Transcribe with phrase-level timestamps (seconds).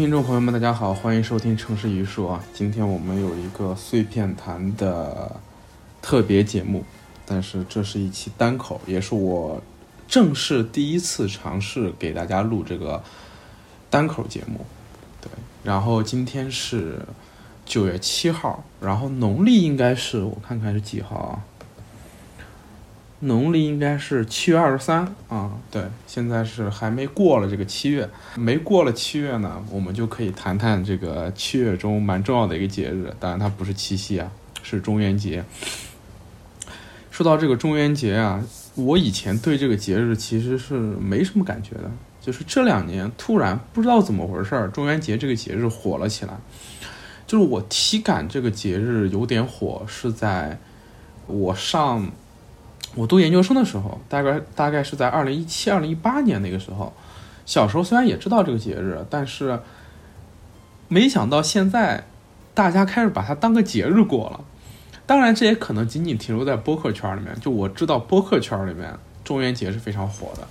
[0.00, 2.42] 听众朋友们，大家好，欢迎收听城市榆树啊！
[2.54, 5.38] 今天我们有一个碎片谈的
[6.00, 6.82] 特别节目，
[7.26, 9.62] 但是这是一期单口，也是我
[10.08, 13.04] 正式第一次尝试给大家录这个
[13.90, 14.64] 单口节目。
[15.20, 15.28] 对，
[15.62, 17.04] 然后今天是
[17.66, 21.44] 九月七号，然后农历应该是我看看是几号啊？
[23.22, 34.32] 农历应该是七月二十三啊，对，现在是还没过了这个七月，没过了七月呢，我们就可以谈谈这个七月中蛮重要的一个节日，当然它不是七夕啊，
[34.62, 35.44] 是中元节。
[37.10, 38.42] 说到这个中元节啊，
[38.74, 41.90] 我以前对这个节日其实是没什么感觉的，
[42.22, 46.32] 就是这两年突然不知道怎么回事儿，中元节这个节日火了起来，
[47.26, 50.58] 就是我体感这个节日有点火，是在
[51.26, 52.10] 我上。
[52.94, 56.92] 我读研究生的时候，大概大概是在二零一七、二零一八年那个时候。
[57.46, 59.58] 小时候虽然也知道这个节日，但是
[60.86, 62.04] 没想到现在
[62.54, 64.40] 大家开始把它当个节日过了。
[65.04, 67.34] 当然，这也可能仅仅停留在播客圈里面。
[67.40, 70.46] 就我知道，播客圈里面中元节是非常火的。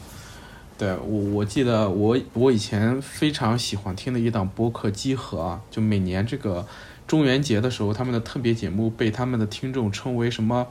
[0.77, 6.67] 对我，我记得我我以前非常喜欢听的一档播客《集合》，就每年这个
[7.07, 10.67] 中元节的时候，他们的特别节目被他们的听众称为什么？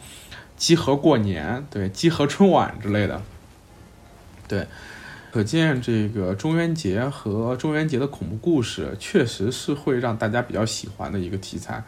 [0.59, 3.23] 集合过年，对，集合春晚之类的，
[4.47, 4.67] 对，
[5.33, 11.83] 可见这个中元节和中元节的恐怖故事，确实是会让大家比较喜欢的一个题材。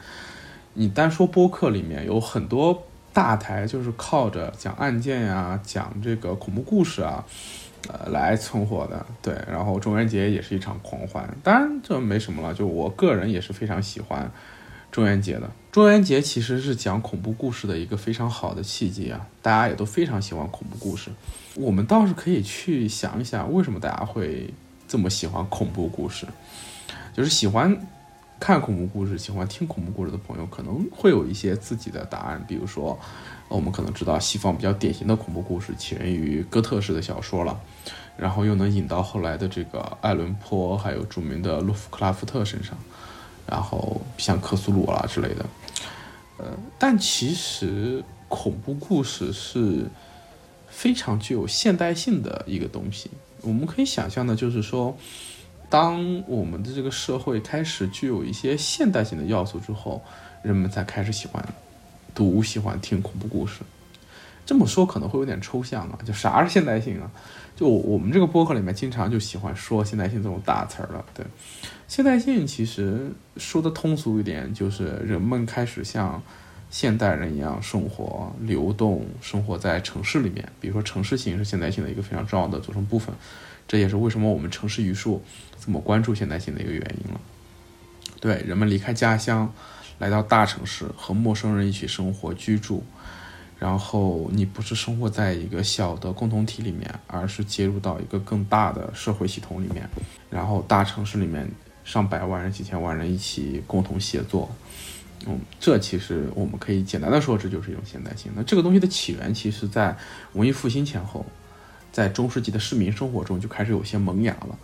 [0.72, 7.24] 你单说播客里面有很多大台，就是靠着讲案件呀、讲这个恐怖故事啊，
[7.88, 9.04] 呃，来存活的。
[9.20, 14.30] 对，然后中元节也是一场狂欢，当然这没什么了，就我个人也是非常喜欢。
[14.92, 21.12] 中元节的中元节其实是讲恐怖故事的一个非常好的契机啊，大家也都非常喜欢恐怖故事。
[21.54, 24.52] 我们倒是可以去想一想，为什么大家会
[24.88, 26.26] 这么喜欢恐怖故事？
[27.14, 27.86] 就是喜欢
[28.40, 32.44] 看恐怖故事、喜欢听恐怖故事的朋友，可能会有一些自己的答案。
[32.48, 32.98] 比如说，
[33.46, 37.56] 我们可能知道西方比较典型的恐怖故事起源于哥特式的小说了，
[38.16, 42.76] 然后又能引到后来的这个爱伦坡，还有著名的洛夫克拉夫特身上。
[43.46, 45.44] 然后像克苏鲁啦之类的，
[46.78, 49.84] 但其实恐怖故事是
[50.68, 53.10] 非常具有现代性的一个东西。
[53.42, 54.96] 我们可以想象的，就是说，
[55.68, 60.02] 当我们的这个社会开始具有一些现代性的要素之后，
[60.42, 61.42] 人们才开始喜欢
[62.14, 63.60] 读、喜欢听恐怖故事。
[64.44, 67.10] 这么说可能会有点抽象啊，就啥是现代性啊？
[67.56, 71.24] 就我们这个播客里面经常就喜欢说现代性这种大词儿了，对。
[71.90, 76.22] 现代性其实说的通俗一点，就是人们开始像
[76.70, 80.48] 现代人一样生活、流动，生活在城市里面。
[80.60, 83.12] 比如说，城市性是现代性的一个非常重要的组成部分，
[83.66, 85.20] 这也是为什么我们城市榆树
[85.58, 87.20] 这么关注现代性的一个原因了。
[88.20, 89.52] 对，人们离开家乡，
[89.98, 92.84] 来到大城市，和陌生人一起生活居住，
[93.58, 99.90] 然后你不是生活在一个小的共同体里面，而是接入到一个更大的社会系统里面，
[100.30, 101.50] 然后大城市里面。
[101.90, 104.48] 上百万人、几千万人一起共同协作，
[105.26, 108.30] 嗯，这其实我们可以简单的说，这就是一种现代性。
[108.36, 109.96] 那这个东西的起源，其实在
[110.34, 111.26] 文艺复兴前后，
[111.90, 114.56] 在中世纪的市民生活中就开始有些萌芽了。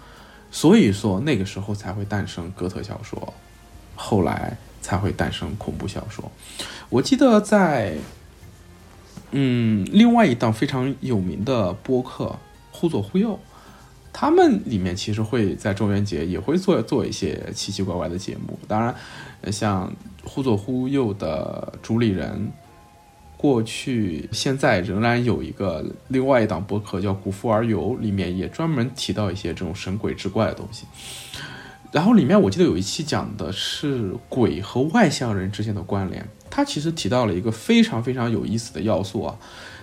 [0.53, 3.35] 所以说那个时候才会诞生哥特小说，
[3.97, 6.31] 后来才会诞生恐怖小说。
[6.89, 7.97] 我记得在，
[9.33, 12.27] 嗯，另外一档非常有名的播客
[12.71, 13.33] 《忽左忽右》。
[14.19, 18.95] 他们里面其实会在中元节也会做做一些奇奇怪怪的节目，当然，
[19.53, 19.93] 像
[20.25, 22.51] 忽左忽右的主理人，
[23.37, 30.87] 过去现在仍然有一个另外一档播客叫《古富而游》，里面也专门提到一些这种神鬼之怪的东西。
[31.93, 39.37] 然后里面我记得有一期讲的是鬼和外乡人之间的关联，他其实提到了一个非常非常有意思的要素啊。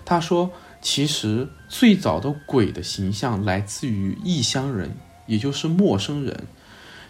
[0.03, 0.49] 他说，
[0.83, 4.95] 其实最早的鬼的形象来自于异乡人，
[5.25, 6.43] 也就是陌生人。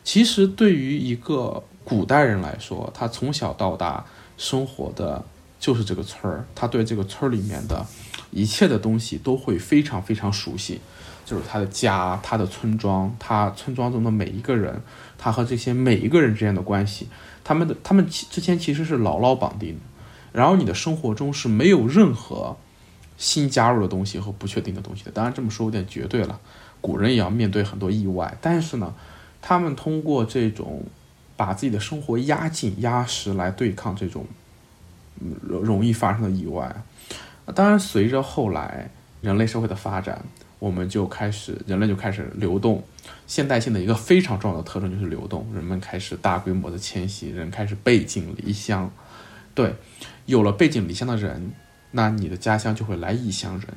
[0.04, 4.06] 其实对于一个古代人来说，他从小到大
[4.38, 5.26] 生活的
[5.60, 7.84] 就是这个村儿，他对这个村儿里面的
[8.30, 10.80] 一切的东西都会非常非常熟悉。
[11.26, 14.80] 就是他的家，他的村庄，他村庄中的每一个人，
[15.18, 17.08] 他和这些每一个人之间的关系，
[17.44, 19.80] 他们的他们之间其实是牢牢绑定的。
[20.32, 22.58] 然后你的生活中是没有任何
[23.24, 25.12] 新加入的东西和不确定的东西的。
[25.12, 26.38] 当然这么说有点绝对了，
[26.82, 28.38] 古人也要面对很多意外。
[28.42, 28.94] 但是呢，
[29.42, 30.84] 他们通过这种
[31.38, 34.26] 把自己的生活压紧压实来对抗这种
[35.48, 36.76] 容易发生的意外。
[37.56, 38.90] 当然，随着后来
[39.22, 40.22] 人类社会的发展。
[40.60, 42.82] 我们就开始，人类就开始流动。
[43.28, 48.90] 现代性的一个非常重要的特征就是流动，人们开始大规模的迁徙，人开始背井离乡。
[49.54, 49.76] 对，
[50.26, 51.52] 有了背井离乡的人，
[51.94, 53.68] 那你的家乡就会来异乡人。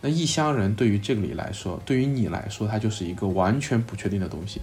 [0.00, 4.62] 那异乡人对于这里来说，对于你来说，它就是一个完全不确定的东西。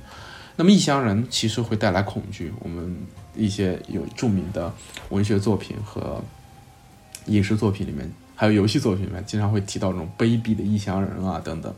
[0.56, 2.52] 那么异乡人其实会带来恐惧。
[2.62, 2.98] 我们
[3.36, 4.74] 一些有著名的
[5.10, 6.24] 文学作品和
[7.28, 8.12] 影视作品里面。
[8.34, 11.72] 还有游戏作品里面经常会提到这种卑鄙的异乡人啊等等，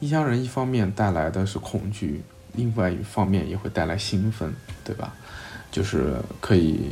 [0.00, 2.20] 异乡人一方面带来的是恐惧，
[2.54, 4.52] 另外一方面也会带来兴奋，
[4.82, 5.14] 对吧？
[5.70, 6.90] 就是可以，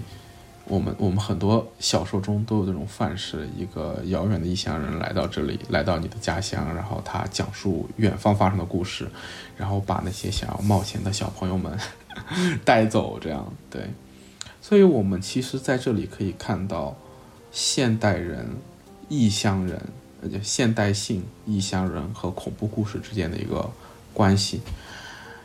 [0.68, 9.08] 我们我们很多小说中都有这种范式，一个遥远的异乡人来到这里，来到你的家乡，然后他讲述远方发生的故事，
[9.56, 11.78] 然后把那些想要冒险的小朋友们
[12.64, 13.90] 带走，这样对。
[14.60, 16.96] 所以我们其实在这里可以看到
[17.50, 18.48] 现代人。
[19.08, 19.80] 异乡人，
[20.20, 23.70] 而且现代性异乡人和恐怖故事之间的一个
[24.12, 24.62] 关系。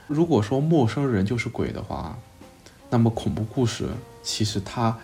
[0.08, 2.18] 如果说陌生人就是鬼的话，
[2.90, 3.88] 那么恐怖故事
[4.24, 4.98] 其实它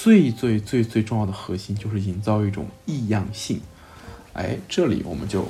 [0.00, 3.60] 最最最最重要的核心就是营造一种异样性。
[4.32, 5.44] 哎，这里我们就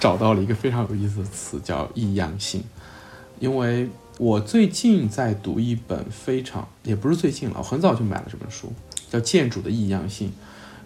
[0.00, 2.64] 找到了一个非常有意思的词，叫异样性。
[3.38, 8.72] 因为我最近在读一本非常，也不是最近了，我很早就买了这本书，
[9.10, 10.28] 叫《建筑的异样性》。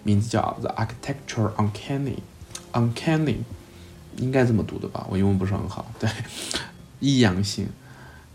[0.02, 3.36] 名字叫 The Architecture Uncanny，Uncanny，
[4.16, 5.06] 应该这么读的吧？
[5.08, 5.92] 我英文不是很好。
[6.00, 6.10] 对，
[6.98, 7.68] 异样性，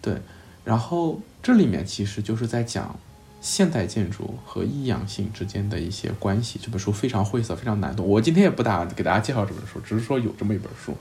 [0.01, 0.21] 对。
[0.63, 2.97] 然后这里面其实就是在讲
[3.41, 6.59] 现代建筑和异样性之间的一些关系。
[6.61, 8.07] 这本书非常晦涩，非常难懂。
[8.07, 10.95] 我今天也不打给大家介绍这本书，只是说有这么一本书。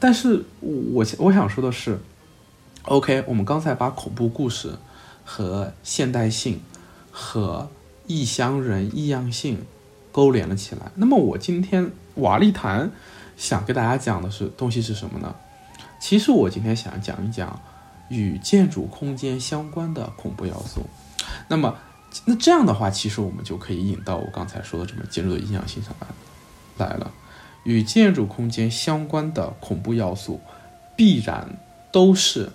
[0.00, 2.00] 但是我我想说的是
[2.84, 4.72] ，OK，我们刚才把恐怖故事
[5.24, 6.60] 和现代性
[7.10, 7.70] 和
[8.06, 9.64] 异乡人异样性
[10.10, 10.90] 勾连了起来。
[10.94, 12.90] 那么我今天瓦砾谈
[13.36, 15.34] 想给大家讲的是东西是什么呢？
[16.00, 17.60] 其实我今天想讲一讲
[18.08, 20.86] 与建筑空间相关的恐怖要素。
[21.48, 21.76] 那么
[22.24, 27.10] 那这样的话，其实我们就可以引到我刚才说的这么建筑的异样性上来来了。
[27.64, 30.40] 与建筑空间相关的恐怖要素，
[30.96, 31.48] 必然
[31.92, 32.50] 都是。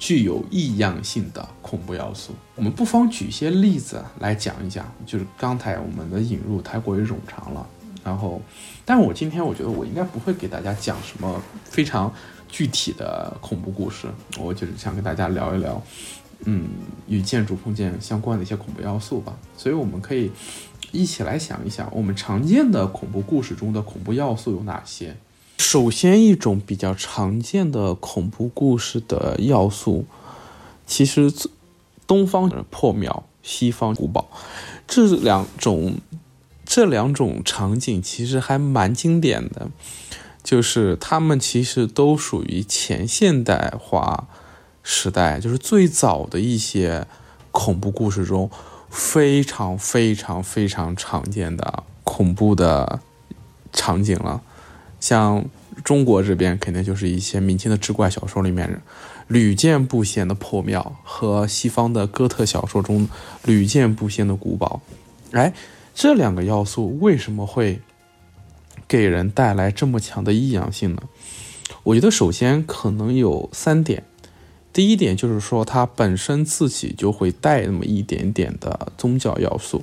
[0.00, 4.86] 具有异样性的恐怖要素，我们不妨举一些例子来讲一讲。
[5.04, 7.66] 就是刚才我们的引入太过于冗长了，
[8.04, 8.40] 然后，
[8.84, 12.14] 但我今天我觉得我应该不会给大家讲什么非常
[12.48, 14.06] 具体的恐怖故事，
[14.38, 15.82] 我就是想跟大家聊一聊，
[16.44, 16.68] 嗯，
[17.08, 19.36] 与建筑空间相关的一些恐怖要素吧。
[19.56, 20.30] 所以我们可以
[20.92, 25.16] 一起来想一想，我们常见的恐怖故事中的恐怖要素有哪些。
[25.58, 30.06] 首先，一种比较常见的恐怖故事的要素，
[30.86, 31.32] 其实
[32.06, 34.30] 东方破庙，西方古堡，
[34.86, 35.96] 这两种
[36.64, 39.68] 这两种场景其实还蛮经典的，
[40.44, 44.28] 就是他们其实都属于前现代化
[44.90, 47.06] 时代，就是最早的一些
[47.52, 48.50] 恐怖故事中
[48.88, 53.00] 非常非常非常常见的恐怖的
[53.70, 54.40] 场景了。
[54.98, 55.44] 像
[55.84, 58.80] 中国这边肯定就是一些明清的志怪小说里面
[59.26, 63.06] 屡见不鲜的破庙，和西方的哥特小说中
[63.44, 64.80] 屡见不鲜的古堡。
[65.32, 65.52] 哎，
[65.94, 67.82] 这两个要素为什么会
[68.88, 71.02] 给人带来这么强的异样性呢？
[71.82, 74.02] 我觉得首先可能有三点。
[74.72, 79.82] 第一点就是说，它本身自己就会带那么一点点的宗教要素，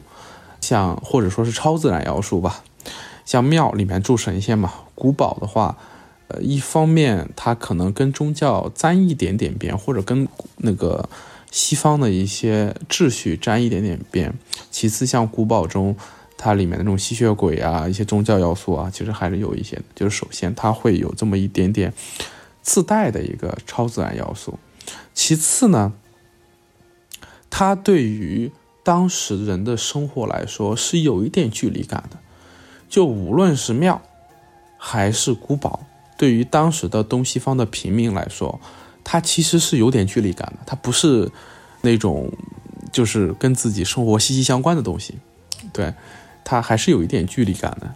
[0.61, 2.63] 像或者说是超自然要素吧。
[3.25, 5.77] 像庙里面住神仙嘛，古堡的话，
[6.27, 10.27] 呃，一方面它可能跟宗教沾一点点边，或者跟
[10.57, 11.09] 那个
[11.51, 14.33] 西方的一些秩序沾一点点边。
[14.69, 15.95] 其次，像古堡中
[16.37, 19.83] 它里面的那种吸血鬼啊，一些宗教要素啊，其实还是有一些的。
[19.95, 21.91] 就是首先它会有这么一点点
[22.61, 24.57] 自带的一个超自然要素。
[25.13, 25.93] 其次呢，
[27.49, 28.51] 它对于
[28.83, 32.17] 当时人的生活来说是有一点距离感的。
[32.87, 34.01] 就无论是庙
[34.77, 35.81] 还是古堡，
[36.17, 38.59] 对于当时的东西方的平民来说，
[39.03, 40.59] 它其实是有点距离感的。
[40.65, 41.29] 它不是
[41.81, 42.31] 那种
[42.91, 45.15] 就是跟自己生活息息相关的东西，
[45.73, 45.93] 对，
[46.43, 47.93] 它还是有一点距离感的。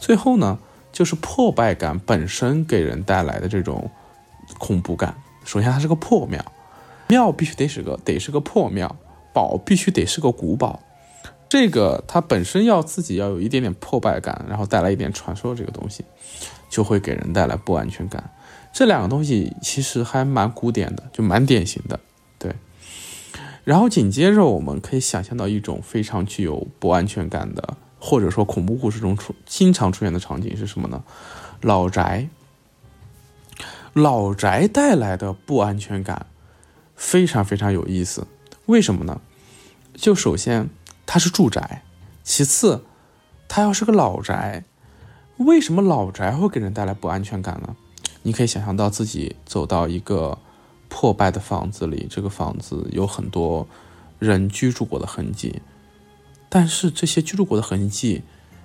[0.00, 0.58] 最后呢，
[0.92, 3.90] 就是破败感本身给人带来的这种
[4.58, 5.14] 恐怖感。
[5.44, 6.44] 首先，它是个破庙，
[7.08, 8.96] 庙必须得是个得是个破庙，
[9.32, 10.80] 堡必须得是个古堡。
[11.48, 16.04] 这个它本身要自己要有一点点破败感，然后带来一点传说，这个东西
[16.70, 18.30] 就会给人带来不安全感。
[18.72, 22.00] 这两个东西其实还蛮古典的，就蛮典型的，
[22.38, 22.54] 对。
[23.64, 31.04] 然后紧接着我们可以想象到一种非常具有不安全感的，或者说恐怖故事中出经常出现的场景是什么呢？
[31.60, 32.28] 老宅。
[33.92, 36.26] 老宅带来的不安全感
[36.96, 38.26] 非常非常有意思，
[38.66, 39.20] 为什么呢？
[39.94, 40.68] 就首先。
[41.04, 41.82] 它是住宅，
[42.22, 42.84] 其次，
[43.46, 44.64] 它要是个老宅，
[45.36, 47.76] 为什么老宅会给人带来不安全感呢？
[48.22, 50.38] 你可以想象到自己走到一个
[50.88, 53.68] 破败的房子里，这个房子有很多
[54.18, 55.60] 人居住过的痕迹，
[56.48, 58.22] 但是这些居住过的痕迹，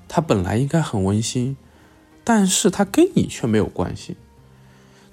[0.08, 1.58] 它本来应该很温馨，
[2.24, 4.16] 但是它跟你却没有关系。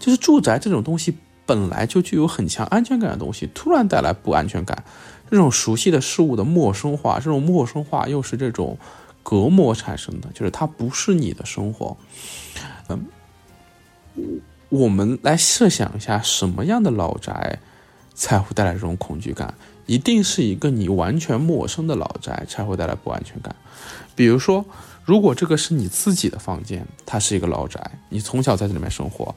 [0.04, 4.84] 就是住宅这种东西本来就具有很强安全感的东西，突然带来不安全感。
[5.30, 8.76] 这种熟悉的事物的陌生化，这种陌生化又是这种
[9.22, 11.96] 隔膜产生的，就是它不是你的生活。
[12.90, 13.06] 嗯，
[14.68, 17.58] 我们来设想一下，什么样的老宅
[18.14, 19.54] 才会带来这种恐惧感？
[19.86, 23.56] 一定是一个你完全陌生的老宅才会带来不安全感。
[24.14, 24.66] 比如说，
[25.02, 29.34] 如果这个是你自己的房间，它是一个老宅，你从小在这里面生活。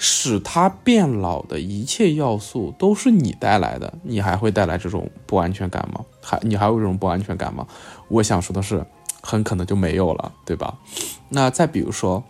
[0.00, 6.04] 使它变老的一切要素都是你带来的，你还会带来这种不安全感吗？
[6.22, 7.66] 还你还有这种不安全感吗？
[8.06, 8.86] 我想说的是，
[9.20, 10.78] 很可能就没有了，对吧？
[11.28, 12.22] 那再比如说，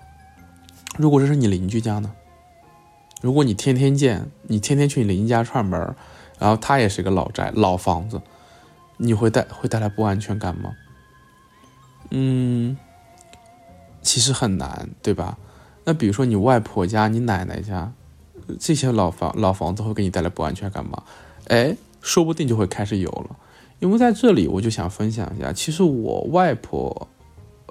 [0.97, 2.11] 如果这是你邻居家呢？
[3.21, 5.95] 如果你天天见，你天天去你邻居家串门，
[6.39, 8.23] 然后他也是一个老宅、老房子，
[8.97, 10.75] 你会带会带来不安全感吗？
[12.11, 12.79] 嗯，
[14.01, 15.37] 其实很难，对吧？
[15.89, 17.91] 那比如说你外婆家、你奶奶家，
[18.61, 21.03] 这些老房老房子会给你带来不安全感吗？
[21.47, 23.35] 哎，说不定就会开始有了。
[23.79, 27.09] 因为在这里，我就想分享一下，其实我外婆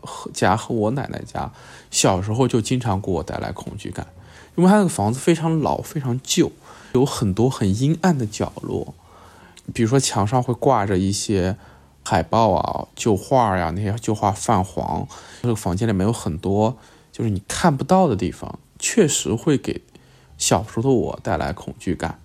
[0.01, 1.51] 和家和我奶奶家
[1.91, 4.07] 小时候就经常给我带来恐惧感，
[4.55, 6.51] 因为他那个房子非常老、非常旧，
[6.93, 8.95] 有很多很阴暗的角落，
[9.75, 11.55] 比如说墙上会挂着一些
[12.03, 15.07] 海报啊、旧画呀，那些旧画泛黄，
[15.43, 16.75] 这个房间里面有很多。
[17.17, 19.81] 就是你看不到的地方，确实会给
[20.38, 22.19] 小时候的我带来恐惧感。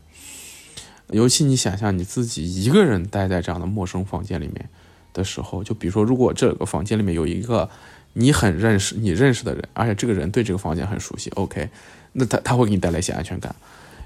[1.09, 4.69] 尤其你想象你自己一个人待在这样的陌生房间里面
[5.15, 7.71] 的时候，就比如说，如果这个房间里面有一个
[8.13, 11.71] 你很认识、你认识的人，而且这个人对这个房间很熟悉，OK，
[12.13, 13.57] 那他他会给你带来一些安全感。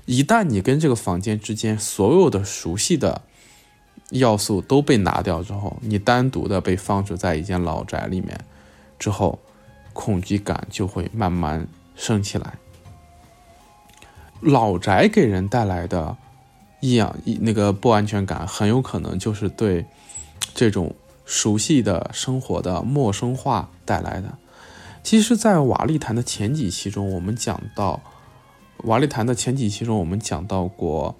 [0.05, 3.23] 一旦你跟这个房间之间所有的熟悉的
[4.11, 8.39] 要素都被拿掉之后，你单独的被放置在一间老宅里面
[9.01, 9.41] 之后。
[9.97, 12.59] 恐惧感就会慢慢升起来。
[14.41, 16.17] 老宅给人带来的
[16.81, 19.87] 异样、那个不安全感，很有可能就是对
[20.55, 24.37] 这种熟悉的生活的陌生化带来的。
[25.03, 28.03] 其实，在瓦砾谈的前几期中，我们讲到
[28.85, 31.17] 瓦砾谈的前几期中，我们讲到过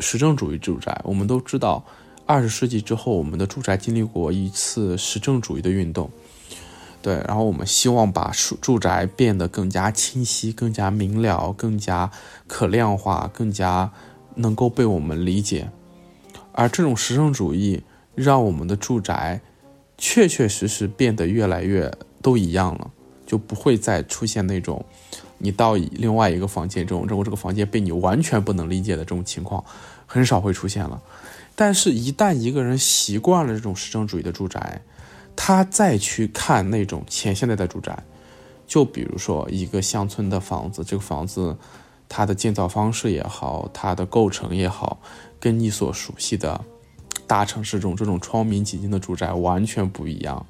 [0.00, 1.00] 实证主义住宅。
[1.04, 1.84] 我们都知道，
[2.26, 6.10] 二十世纪之后，我们的住宅经历过一次实证主义的运动。
[7.02, 12.10] 对，然后我们希望把住住宅变得更加清晰、更加明了、更加
[12.46, 13.90] 可量化、更加
[14.34, 15.70] 能够被我们理解。
[16.52, 17.82] 而这种实证主义
[18.14, 19.40] 让我们的住宅
[19.96, 21.90] 确确实实变得越来越
[22.20, 22.90] 都一样了，
[23.24, 24.84] 就不会再出现那种
[25.38, 29.64] 你到另外一个房间中，后这个房间被你完全不能理解的这种情况，
[30.06, 31.00] 很少会出现了。
[31.54, 34.82] 但是，一旦一个人习惯了这种实证主义的住宅，
[35.42, 38.04] 他再去看那种前现代的住宅，
[38.66, 41.56] 就比如说一个乡村的房子，这个房子
[42.10, 45.00] 它的建造方式也好，它的构成也好，
[45.40, 46.62] 跟你所熟悉的
[47.26, 50.44] 大城市中这种窗明几净的住宅完全不一样。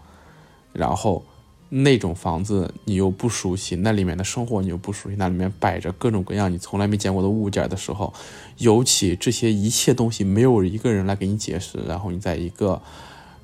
[0.73, 1.25] 然后
[1.69, 8.13] 那种房子你又不熟悉，那里面的生活你又不熟悉，那里面摆着各种各样你从来没见过的物件的时候，
[8.59, 12.83] 尤其这些一切东西没有一个人来给你解释，然后你在一个。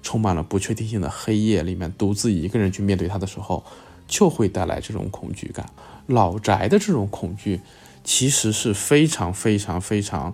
[0.07, 3.65] 充满了不确定性的黑夜里面，独自一个人去面对它的时候，
[4.07, 5.69] 就会带来这种恐惧感。
[6.07, 7.61] 老宅的这种恐惧，
[8.05, 10.33] 其实是非常非常非常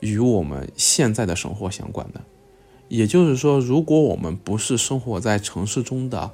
[0.00, 2.22] 与我们现在的生活相关的。
[2.88, 6.32] 也就是说，如果我们不是生活在城市中的，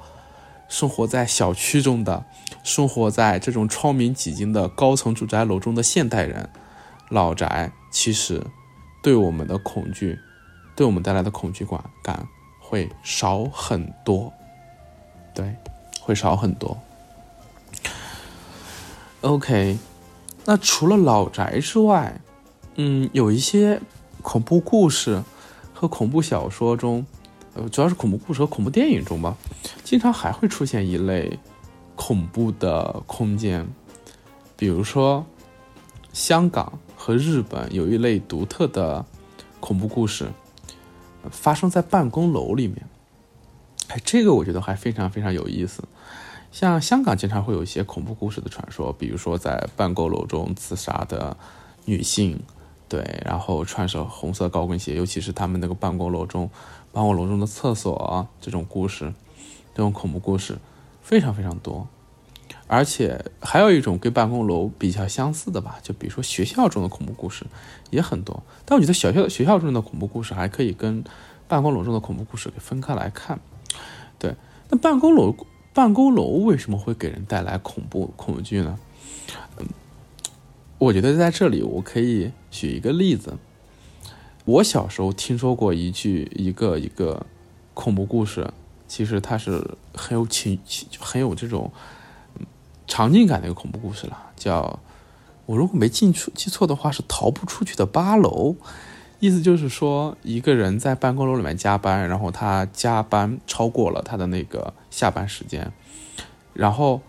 [0.67, 2.25] 生活在小区中的，
[2.63, 6.49] 生活在这种窗明几净的高层住宅楼中的现代人，
[7.09, 8.41] 老宅其实
[9.03, 10.17] 对我们的恐惧，
[10.75, 12.27] 对我们带来的恐惧感感
[12.67, 14.33] 会少很多，
[15.33, 15.55] 对，
[16.01, 16.75] 会少很多。
[19.21, 19.77] OK，
[20.45, 22.19] 那除了老宅之外，
[22.75, 23.79] 嗯，有一些
[24.21, 25.23] 恐怖故事
[25.73, 27.05] 和恐怖小说中，
[27.53, 29.37] 呃，主要是恐怖故事和恐怖电影中吧，
[29.83, 31.39] 经常还会出现一类
[31.95, 33.65] 恐怖的空间，
[34.57, 35.23] 比如说
[36.13, 39.05] 香港和日本有一类独特的
[39.59, 40.27] 恐怖故事，
[41.31, 42.87] 发生在办公楼里面。
[43.89, 45.83] 哎，这个我觉得还非常非常有意思。
[46.51, 51.35] 像香港经常会有一些恐怖故事的传说，比如说在办公楼中自杀的
[51.85, 52.39] 女性，
[52.87, 56.49] 对，然后穿着红色高跟鞋，尤其是他们那个办公楼中，
[56.91, 59.13] 办公楼中的厕所这种故事，
[59.73, 60.57] 这种恐怖故事
[61.01, 61.87] 非常非常多。
[62.67, 67.45] 而且还有一种跟办公楼比较相似的吧，就比如说学校中的恐怖故事
[67.91, 68.43] 也很多。
[68.65, 71.03] 但我觉得学校学校中的恐怖故事还可以跟
[71.47, 73.39] 办公楼中的恐怖故事给分开来看。
[74.17, 74.35] 对，
[74.69, 75.35] 那办公楼。
[75.73, 78.79] 办公楼为什么会给人带来恐怖恐惧呢？
[79.57, 79.67] 嗯，
[80.77, 83.33] 我觉得在这里我可以举一个例子。
[84.45, 87.25] 我小时候听说过一句一个一个
[87.73, 88.49] 恐怖故事，
[88.87, 90.57] 其实它是很有情
[90.97, 91.69] 很有这种
[92.87, 94.79] 场景感的一个恐怖故事了，叫
[95.45, 98.55] 我如果没记错记错的话是逃不出去的八楼。
[99.21, 105.71] 意思就是说，一个人在办公楼里面加班，然后他加班超过了他的那个下班时间，
[106.53, 107.01] 然后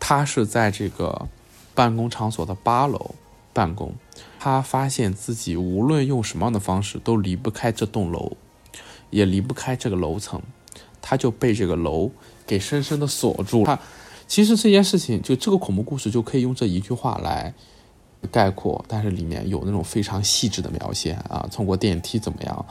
[0.00, 1.28] 他是在这个
[1.74, 3.14] 办公场所的八楼
[3.52, 3.94] 办公，
[4.40, 8.32] 他发现自己无论用什么样的方式都离不开这栋楼，
[9.10, 10.40] 也离不开这个楼层，
[11.02, 12.10] 他就被这个楼
[12.46, 13.78] 给深深的锁住了。
[14.26, 17.54] 其实这件事情，就这个恐怖故事，就可以用这一句话来。
[18.32, 22.66] 概括，但是里面有那种非常细致的描写啊，通过电梯怎么样，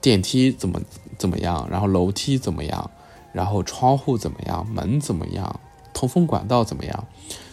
[0.00, 0.80] 电梯怎么
[1.18, 2.88] 怎么样，然后楼梯怎么样，
[3.32, 5.58] 然后窗户怎么样，门怎么样，
[5.92, 7.06] 通风管道怎么样，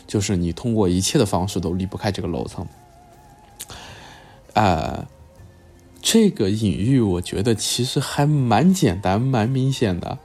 [0.06, 2.68] 就是你通过一切的方式都离不开这个楼层。
[4.54, 5.08] 呃，
[6.00, 10.20] 这个隐喻我觉得其实还蛮简单、蛮明显的，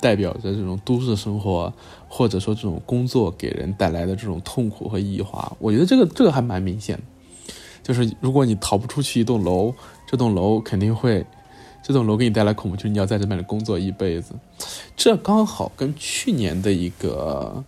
[0.00, 1.72] 代表着这种都市生活。
[2.14, 7.02] 或者说这种工作给人带来的这种痛苦和异化，我觉得这个这个还蛮明显的。
[7.82, 9.74] 就是如果你逃不出去一栋楼，
[10.06, 11.24] 这栋楼肯定会，
[11.82, 14.34] 这栋楼给你带来恐怖，就是你要在这边工作一辈子。
[14.94, 17.64] 这刚好跟去年的一个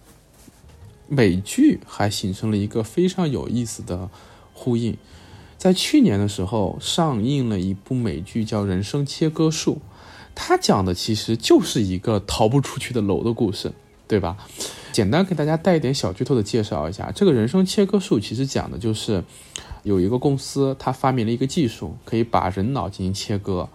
[1.09, 4.11] 美剧还形成了一个非常有意思的
[4.52, 4.94] 呼应。
[5.57, 9.76] 在去年的时候上映了一部美剧叫《人生切割术》，
[10.35, 13.72] 它讲的其实就是一个逃不出去的楼的故事。
[14.14, 14.37] 对吧？
[14.92, 19.24] 简单给大家带一点小剧透的介绍一下，这个人生切割术其实讲的就是
[19.83, 23.68] 有一个公司，它发明了一个技术，可以把人脑进行切割，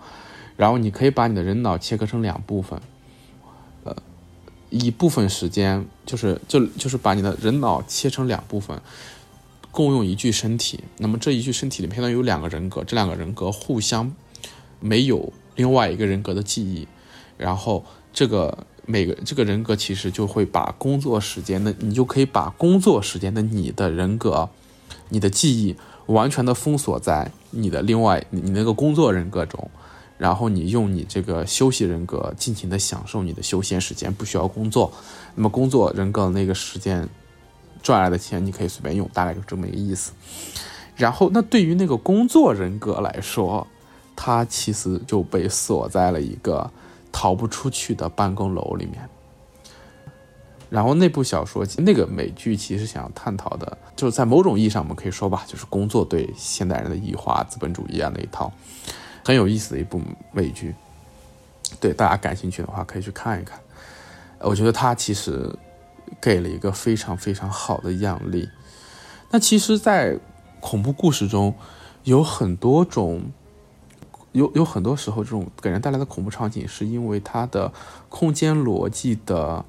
[0.56, 2.80] 然后你可以把你的人脑切割成两部分，
[3.84, 3.94] 呃，
[4.70, 8.82] 一部分时间就是就就是把你的人脑切成两部分，
[9.72, 10.80] 共用一具身体。
[11.00, 14.16] 那么这一具身体里面相当于有两个人格，这两个人格互相
[14.80, 16.88] 没有另外一个人格的记忆，
[17.38, 18.66] 然后这个。
[18.92, 24.50] 每个这个人格其实就会把工作时间的，你就可以把工作时间的你的人格、
[25.10, 25.76] 你的记忆
[26.08, 29.70] 完全的封锁在你的另外你那个工作人格中，
[30.18, 34.92] 然后你用你这个休息人格尽情的享受你的休闲时间，不需要工作。
[35.36, 37.08] 那么工作人格那个时间
[37.84, 40.14] 赚来的钱你可以随便用，大概就这么一个意思。
[40.96, 43.68] 然后那对于那个工作人格来说，
[44.16, 46.72] 他其实就被锁在了一个。
[47.12, 49.10] 逃不出去的办公楼里面，
[50.70, 58.52] 然后那部小说、那个美剧其实想要探讨的，就是在某种意义上，我们可以说吧，就是工作对现代人的异化、资本主义啊那一套，
[59.26, 60.76] 很有意思的一部美剧。
[61.80, 63.60] 对大家感兴趣的话，可以去看一看。
[64.40, 65.54] 我觉得它其实
[66.22, 68.50] 给了一个非常非常好的样例。
[69.32, 70.18] 那其实，在
[70.60, 71.54] 恐怖故事中
[72.04, 73.32] 有很多种。
[74.40, 77.74] 有有很多时候，这种给人带来的恐怖场景，是因为它的
[78.08, 79.66] 空间逻辑的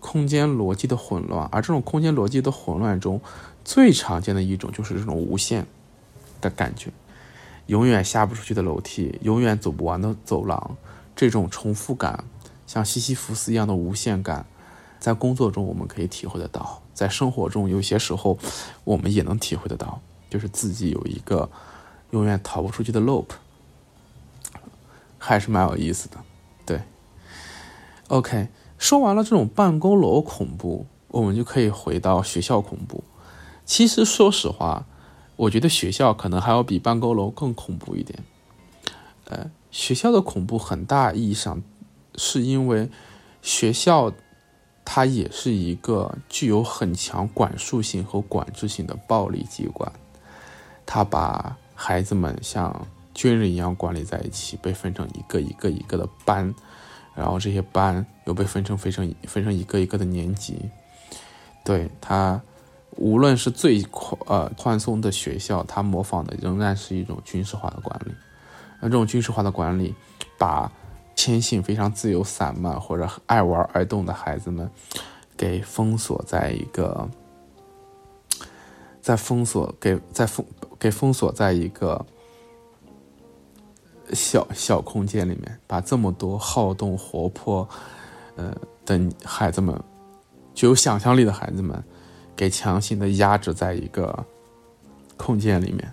[0.00, 3.20] 空间逻辑的混乱，而这种空间逻辑的混乱中，
[3.62, 5.66] 最常见的一种就是这种无限
[6.40, 6.90] 的感觉，
[7.66, 10.76] 永远下不出去的楼梯，永远走不完的走廊，
[11.14, 12.24] 这种重复感，
[12.66, 14.46] 像西西弗斯一样的无限感，
[14.98, 16.80] 在工作中我们可以体会得到。
[16.94, 18.38] 在生活中有些时候
[18.84, 20.00] 我们也能体会得到，
[20.30, 21.50] 就是自己有一个
[22.12, 23.26] 永远逃不出去的 loop，
[25.26, 26.16] 还是蛮有意思的。
[26.64, 26.80] 对
[28.08, 33.02] ，OK，说完了这种办公楼恐怖，我们就可以回到学校恐怖。
[33.64, 34.86] 其实说实话，
[35.34, 38.22] 我觉得学校可能还要比办公楼更恐怖一点。
[39.24, 41.60] 呃，学校的恐怖很大意义上
[42.14, 42.88] 是因为
[43.42, 44.12] 学校
[44.84, 49.90] 它也是一个具有很强管束性和管制性的暴力机关，
[50.86, 52.86] 它把孩子们像
[53.16, 56.54] 军人一样管理在一起，被分成一个一个一个的班，
[57.14, 60.70] 然后这些班又被分成分成分成一个一个的年级，
[61.64, 62.40] 对他。
[62.98, 68.14] 无论是最宽呃宽松的学校，他模仿的仍然是一种军事化的管理。
[68.80, 69.94] 那这种军事化的管理，
[70.38, 70.72] 把
[71.14, 74.70] 天性非常自由散漫或者爱玩爱动的孩子们，
[75.36, 77.06] 给封锁在一个，
[79.02, 80.46] 在封锁给在封
[80.78, 82.06] 给封锁在一个
[84.12, 87.68] 小小空间里面，把这么多好动活泼，
[88.36, 89.78] 呃的孩子们，
[90.54, 91.82] 具有想象力的孩子们。
[92.38, 94.22] 给强行的压制在一个
[95.16, 95.90] 空间里面，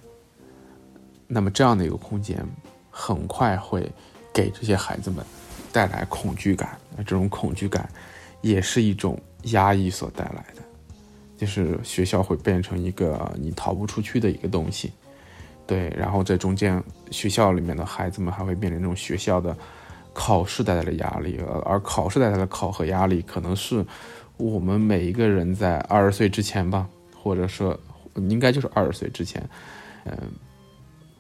[1.26, 2.46] 那么这样的一个空间，
[2.92, 3.90] 很快会
[4.34, 5.26] 给这些孩子们
[5.72, 6.78] 带来恐惧感。
[6.98, 7.90] 这种恐惧感，
[8.42, 9.18] 也是一种
[9.54, 10.62] 压抑所带来的，
[11.38, 14.92] 就是学校会变成一个你逃不出去的一个东西。
[15.66, 19.56] 对，然后在中间，学校里面的孩子们还会面临这种学校的
[20.14, 23.86] 考试带来的压力，而考试带来的考核压力，可能是。
[24.38, 27.80] 我们每一个人在二十岁之前吧，或者说
[28.16, 29.48] 应该就是二十岁之前，
[30.06, 30.18] 嗯，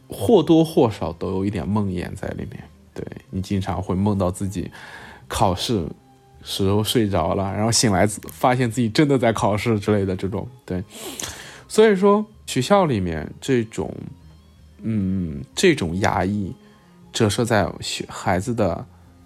[0.10, 2.62] 或多或少都有一点梦魇在里面。
[2.92, 4.70] 对你经常会梦到自己
[5.28, 5.86] 考试
[6.42, 10.48] 时候睡着了，然后醒来发现自己真的在考试之类的这种。
[10.66, 10.84] 对，
[11.68, 13.94] 所以说学校里面这种，
[14.84, 16.56] 嗯，这种压抑
[17.12, 18.86] 折射在学孩子的。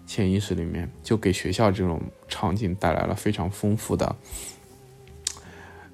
[0.10, 4.15] 潜意识里面就给学校这种场景带来了非常丰富的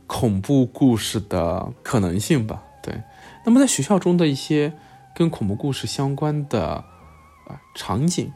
[0.06, 2.62] 恐怖故事的可能性吧。
[2.84, 3.02] 对，
[3.44, 4.72] 那么在学校中的一些
[5.16, 6.76] 跟恐怖故事相关的
[7.48, 8.32] 啊场景，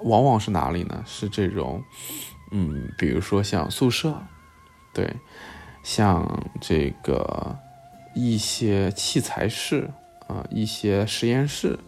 [0.00, 1.04] 往往是哪里呢？
[1.06, 1.80] 是这种，
[2.50, 4.20] 嗯，比如说像宿舍，
[4.92, 5.14] 对，
[5.84, 7.56] 像这个
[8.16, 9.88] 一些器材室
[10.30, 11.78] 啊，一些实验室，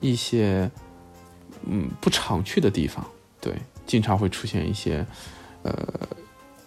[0.00, 0.70] 一些。
[1.66, 3.06] 嗯，不常去的地方，
[3.38, 3.54] 对，
[3.86, 5.06] 经常会出现一些，
[5.62, 5.76] 呃，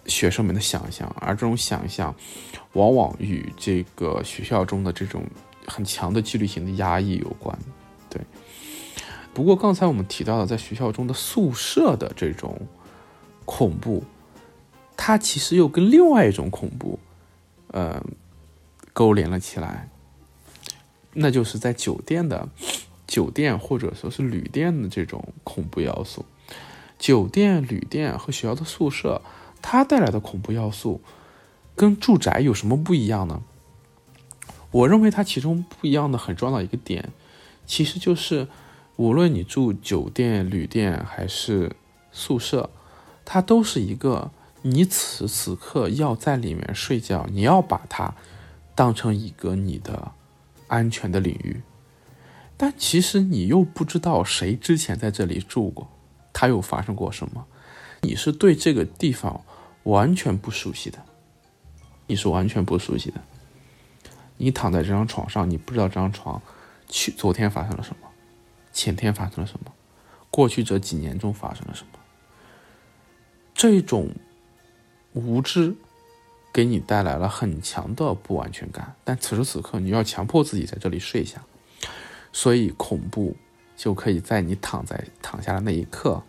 [0.06, 2.14] 学生们的想象，而这种想象，
[2.74, 5.24] 往往与这个学校中的这种
[5.66, 7.58] 很强的纪律性的压抑有关，
[8.08, 8.22] 对。
[9.34, 12.56] 不过刚才我们提到的，在学校中的宿舍的这种
[13.44, 14.04] 恐怖，
[14.96, 17.00] 它其实又跟另外一种恐怖，
[17.72, 18.00] 呃，
[18.92, 19.88] 勾连了起来，
[21.14, 22.48] 那就是在酒店的。
[23.06, 26.24] 酒店或者说是旅店的这种恐怖要素，
[26.98, 29.20] 酒店、旅店和学校的宿舍，
[29.60, 31.02] 它带来的恐怖要素，
[31.76, 33.42] 跟住宅有什么不一样呢？
[34.70, 37.10] 我认为它其中不一样的很重要的一个点，
[37.66, 38.48] 其实就是，
[38.96, 41.76] 无论你住酒店、旅店还是
[42.10, 42.70] 宿舍，
[43.24, 44.30] 它都是一个
[44.62, 48.14] 你此时此刻要在里面睡觉，你要把它
[48.74, 50.12] 当成一个你的
[50.68, 51.62] 安全的领域。
[52.56, 55.90] 但其实你又不知道谁之前在这里住过，
[56.32, 57.46] 他又发生过什么，
[58.02, 59.44] 你是对这个地方
[59.82, 61.04] 完全不熟悉的，
[62.06, 63.20] 你是完全不熟悉的。
[64.36, 66.40] 你躺在这张床上，你不知道这张床
[66.88, 68.08] 去昨天发生了什么，
[68.72, 69.72] 前天发生了什么，
[70.30, 71.98] 过去这几年中发生了什么。
[73.52, 74.10] 这种
[75.12, 75.76] 无知
[76.54, 81.42] 给你带来了很强的不安全感，但此时此刻你要强迫自己在这里睡下。
[82.32, 83.36] 所以恐怖
[83.76, 86.22] 就可以在你躺在躺下的那一刻，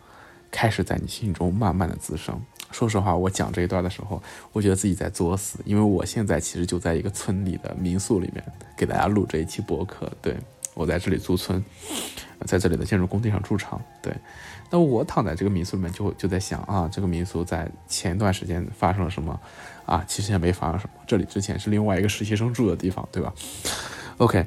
[0.49, 2.41] 开始在你心中慢慢的滋生。
[2.71, 8.43] 说实话，我讲这一段的时候，我觉得自己在作死，因为我现在其实就在一个村里的民宿里面
[8.75, 10.11] 给大家录这一期播客。
[10.23, 10.35] 对
[10.73, 11.63] 我在这里租村，
[12.45, 13.81] 在这里的建筑工地上驻场。
[14.01, 14.13] 对，
[14.69, 19.39] 那我躺在这个民宿里面，就就在想啊，这个民宿在前一段时间发生了什么？
[19.85, 20.93] 啊，其实也没发生什么。
[21.05, 23.33] 这里之前是另外一个实习生住的地方，对吧
[24.17, 24.45] ？OK。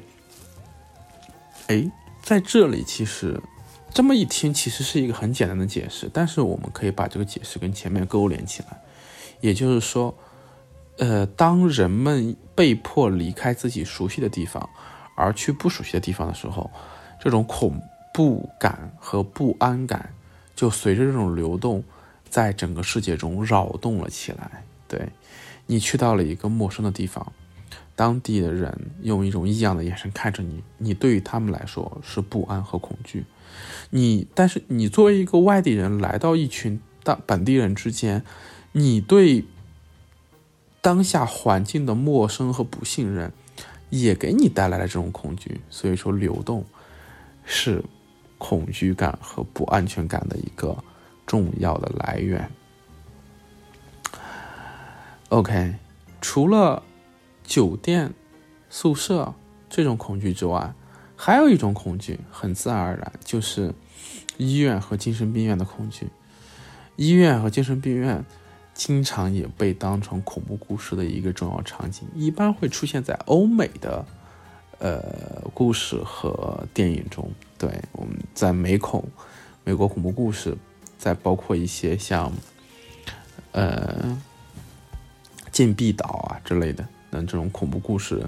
[1.67, 1.89] 哎，
[2.21, 3.39] 在这里其实
[3.93, 8.77] 这么一听，其实是一个很简单的解释，但是我们可以把这个解释跟前面勾连起来，
[9.39, 10.13] 也就是说，
[10.97, 14.67] 呃，当人们被迫离开自己熟悉的地方，
[15.15, 16.69] 而去不熟悉的地方的时候，
[17.19, 17.81] 这种恐
[18.13, 20.11] 怖感和不安感
[20.55, 21.83] 就随着这种流动，
[22.29, 24.63] 在整个世界中扰动了起来。
[24.89, 25.09] 对，
[25.67, 27.31] 你去到了一个陌生的地方，
[27.95, 33.23] 当地的人用一种异样的眼神看着你，你对于他们来说是不安和恐惧。
[33.91, 38.23] 你，但是你作为一个外地人来到一群当本地人之间，
[38.71, 39.45] 你对
[40.81, 43.31] 当下环境的陌生和不信任，
[43.89, 45.61] 也给你带来了这种恐惧。
[45.69, 46.65] 所以说，流动
[47.43, 47.83] 是
[48.37, 50.81] 恐惧感和不安全感的一个
[51.25, 52.49] 重要的来源。
[55.29, 55.75] OK，
[56.19, 56.81] 除了
[57.43, 58.11] 酒店、
[58.67, 59.35] 宿舍
[59.69, 60.73] 这种恐惧之外，
[61.15, 63.71] 还有一种恐惧，很自然而然，就是
[64.37, 66.07] 医院和精神病院的恐惧。
[66.95, 68.25] 医院和精神病院
[68.73, 74.03] 经常也被当成恐怖故事的一个重要场景，一般会出现在欧美的
[74.79, 77.31] 呃故事和电影中。
[77.59, 79.07] 对，我们在美恐、
[79.63, 80.57] 美国恐怖故事，
[80.97, 82.33] 再包括一些像
[83.51, 84.19] 呃。
[85.51, 88.23] 禁闭岛啊之类的，那这种恐怖故事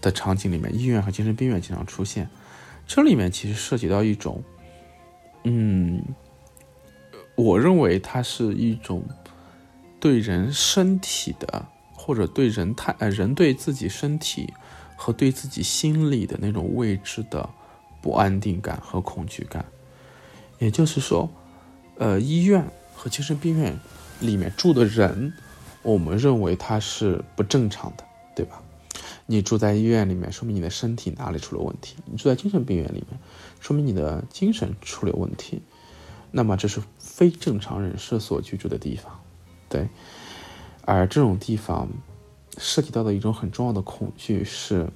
[0.00, 2.28] 的场景里面，医院和精神病院经常出现。
[2.86, 4.42] 这里面其实涉及到一种，
[5.44, 6.02] 嗯，
[7.36, 9.04] 我认为它是一种
[10.00, 14.52] 对人身体的，或者对人太呃人对自己身体
[14.96, 17.48] 和对自己心理的那种未知的
[18.02, 19.64] 不安定感和恐惧感。
[20.58, 21.30] 也就是说，
[21.96, 23.78] 呃，医院和精神病院
[24.18, 25.32] 里面住的人。
[25.82, 28.04] 我们认为它是不正常的，
[28.36, 28.62] 对吧？
[29.26, 33.18] 你住在医院里面，说明你的身体哪里出了问题；你住在精神病院里面，
[33.60, 35.62] 说明你的精神出了问题。
[36.32, 39.20] 那么这是非正常人士所居住的地方，
[39.68, 39.88] 对。
[40.82, 41.88] 而这种地方
[42.58, 44.90] 涉及到的一种很重要的恐惧是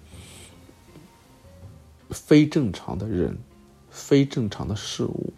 [2.10, 3.38] 非正常的人、
[3.90, 5.32] 非正常的事物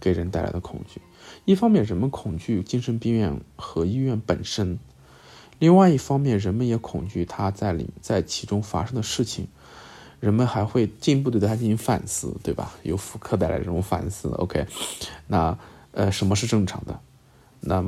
[0.00, 1.02] 给人带来的恐惧。
[1.44, 4.78] 一方面，人们恐惧精神病院和医院本身。
[5.58, 9.48] 另外一方面，人们也恐惧他在里在其中发生的事情，
[10.20, 12.74] 人们还会进一步对他进行反思，对吧？
[12.84, 14.28] 由福柯带来这种反思。
[14.28, 14.66] OK，
[15.26, 15.58] 那
[15.90, 17.00] 呃，什么是正常的？
[17.60, 17.84] 那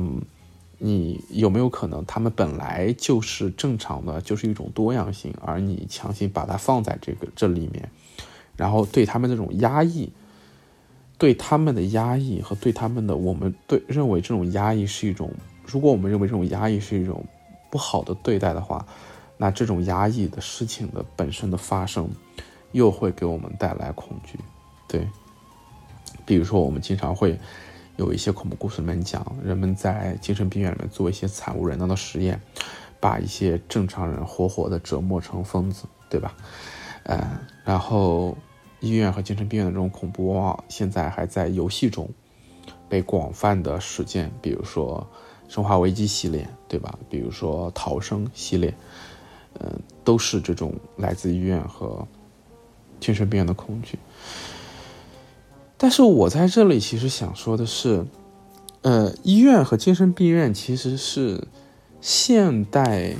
[0.79, 7.89] 你有没有可能，他们本来就是正常的，就是一种多样性，而你强行把它放在这个这里面，
[8.57, 10.11] 然后对他们这种压抑，
[11.17, 15.31] 对他们的压抑和对他们的，我们对认为这种压抑是一种，
[15.65, 17.23] 如果我们认为这种压抑是一种。
[17.71, 18.85] 不好的对待的话，
[19.37, 22.07] 那这种压抑的事情的本身的发生，
[22.73, 24.37] 又会给我们带来恐惧。
[24.87, 25.07] 对，
[26.25, 27.39] 比如说我们经常会
[27.95, 32.39] 有一些恐怖故事里面讲，人们在精神病院里面做一些惨无人道的实验，
[32.99, 36.35] 把一些正常人活活的折磨成疯子，对吧？
[37.03, 37.19] 嗯，
[37.63, 38.37] 然后
[38.81, 42.07] 医院和精神病院的这种恐怖往往现在还在游戏中
[42.89, 45.07] 被广泛的实践，比如说。
[45.51, 46.97] 生化危机系列，对吧？
[47.09, 48.73] 比如说逃生系列，
[49.59, 52.07] 嗯，都是这种来自医院和
[53.01, 53.99] 精神病院的恐惧。
[55.75, 58.05] 但是我在这里其实想说的是，
[58.83, 61.45] 呃，医院和精神病院其实是
[61.99, 63.13] 现代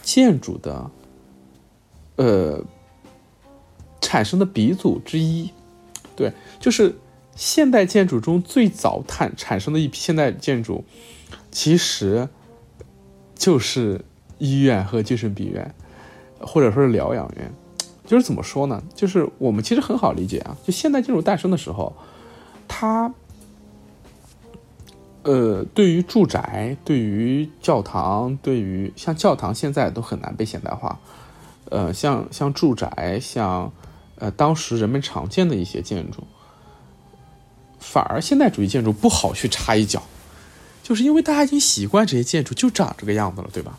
[0.00, 0.90] 建筑的，
[2.14, 2.62] 呃，
[4.00, 5.50] 产生的鼻祖之一。
[6.14, 6.94] 对，就是
[7.34, 10.84] 现代建筑中最早产产生的一批现代建筑。
[11.52, 12.28] 其实，
[13.34, 14.04] 就是
[14.38, 15.74] 医院和精神病院，
[16.40, 17.52] 或者说是疗养院，
[18.06, 18.82] 就是怎么说呢？
[18.94, 20.56] 就是我们其实很好理解啊。
[20.64, 21.94] 就现代建筑诞生的时候，
[22.66, 23.12] 它，
[25.24, 30.98] 呃，对于住宅、对于教堂、对于像教堂，现在都很难被现代化。
[31.70, 33.70] 呃，像像住宅，像
[34.16, 36.24] 呃当时人们常见的一些建筑，
[37.78, 40.02] 反而现代主义建筑不好去插一脚。
[40.82, 43.78] 就是因为大家已经习惯这些建筑就长这个样子了，对吧？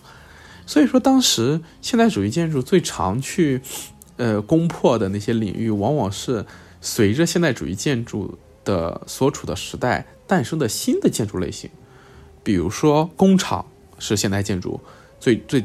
[0.65, 3.61] 所以说，当时现代主义建筑最常去，
[4.15, 6.45] 呃，攻破的那些领域，往往是
[6.79, 11.69] 随着现代主义建筑的所处的时代诞生的新的建筑类型。
[12.43, 13.65] 比如说，工厂
[13.99, 14.79] 是现代建筑
[15.19, 15.63] 最最，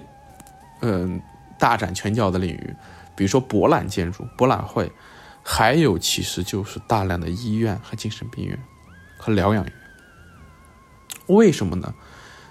[0.82, 1.20] 嗯，
[1.60, 2.74] 大展拳脚的领域。
[3.14, 4.90] 比如说，博览建筑、博览会，
[5.44, 8.58] 还有其实就是大量的医院和精神病院
[9.16, 9.72] 和疗养院。
[11.28, 11.94] 为什么呢？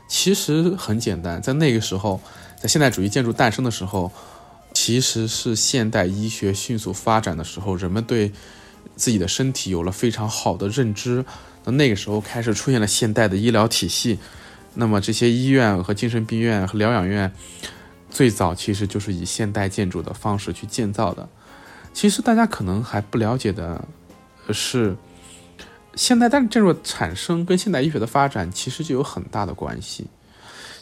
[0.08, 2.22] 其实很简单，在那个时候，
[2.58, 4.10] 在现代主义建筑诞生的时候，
[4.72, 8.32] 其实是现代医学迅速发展的时候，人们对
[8.96, 11.26] 自己的身体有了非常好的认知。
[11.66, 14.18] 那那个时候开始出现了现代的医疗体系。
[14.76, 17.34] 那么这些医院和精神病院和疗养院，
[18.10, 21.28] 最早其实就是以现代建筑的方式去建造的。
[21.94, 23.84] 其实大家可能还不了解的
[24.54, 24.96] 是。
[25.98, 30.08] 现代但是建筑产生跟现代医学的发展其实就有很大的关系。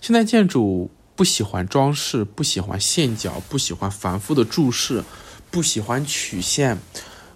[0.02, 5.04] 现代建筑不喜欢装饰，不喜欢线角，不喜欢繁复的注释，
[5.50, 6.78] 不喜欢曲线，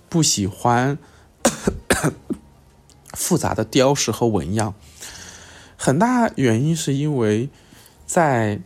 [0.09, 0.97] 不喜欢
[3.15, 4.75] 复杂的雕饰和纹样。
[5.77, 7.49] 很大原因是因为
[8.05, 8.59] 在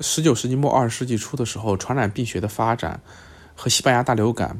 [0.00, 3.00] 十九世纪末二十世纪初的时候，传染病学的发展
[3.56, 4.56] 和西班牙大流感，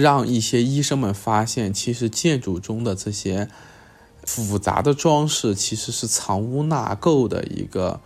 [0.00, 3.48] 让一些医生们发现，其实建筑中的这些。
[4.24, 7.98] 复杂的装饰其实是藏污纳垢的一个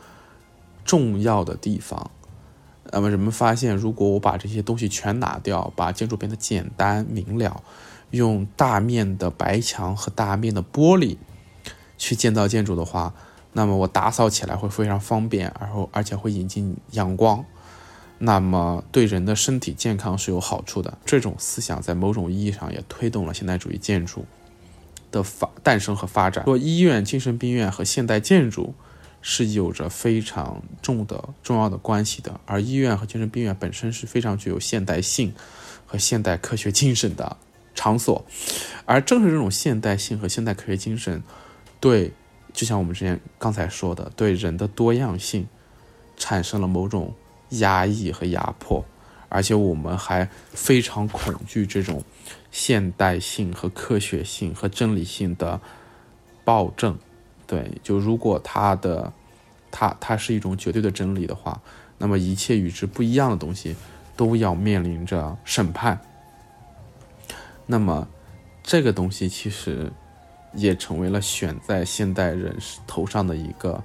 [0.85, 2.13] 重要的地方。
[2.93, 7.65] 那么人们发现，如果我把这些东西全拿掉，把建筑变得简单明了，
[8.11, 11.17] 用大面的白墙和大面的玻璃
[11.99, 13.13] 去建造建筑的话，
[13.55, 17.45] 那么我打扫起来会非常方便，然后而且会引进阳光，
[18.25, 20.97] 那么对人的身体健康是有好处的。
[21.05, 24.25] 这种思想在某种意义上也推动了现代主义建筑。
[25.11, 28.73] 的发诞生和发展，说医院、精神病院和现代建筑
[29.21, 35.35] 是有着非常重的重要的关系的，而医院和精神病院本身是非常具有现代性
[35.85, 37.37] 和现代科学精神的
[37.75, 38.25] 场所，
[38.87, 41.23] 而正是这种现代性和现代科学精神，
[41.79, 42.15] 对，
[42.55, 45.47] 就像我们之前刚才说的，对人的多样性
[46.17, 47.13] 产生了某种
[47.59, 48.85] 压抑和压迫。
[49.29, 52.05] 而且我们还非常恐惧这种
[52.51, 55.59] 现代性和科学性和真理性的
[56.45, 56.99] 暴政，
[57.47, 59.11] 对，就如果它的
[59.71, 61.59] 它它是一种绝对的真理的话，
[61.97, 63.75] 那么一切与之不一样的东西
[64.15, 65.99] 都要面临着审判。
[67.65, 68.07] 那么
[68.63, 69.91] 这个东西其实
[70.53, 72.55] 也成为了选在现代人
[72.87, 73.83] 头上的一个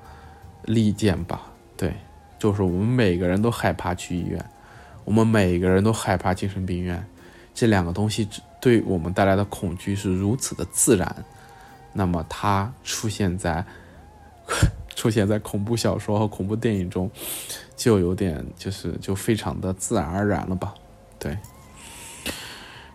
[0.63, 1.43] 利剑吧？
[1.77, 1.93] 对，
[2.37, 4.43] 就是我们每个人都害怕去医院。
[5.05, 7.07] 我们每个人都害怕精神病院，
[7.53, 8.27] 这两个东西
[8.59, 11.23] 对我们带来的恐惧是如此的自然，
[11.93, 13.65] 那么它出现在
[14.95, 17.09] 出现在恐怖小说和恐怖电影中，
[17.77, 20.73] 就有点就是就非常的自然而然了吧？
[21.17, 21.37] 对。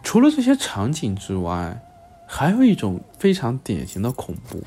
[0.02, 1.80] 除了这些场景之外，
[2.26, 4.64] 还有一种非常典型的恐怖，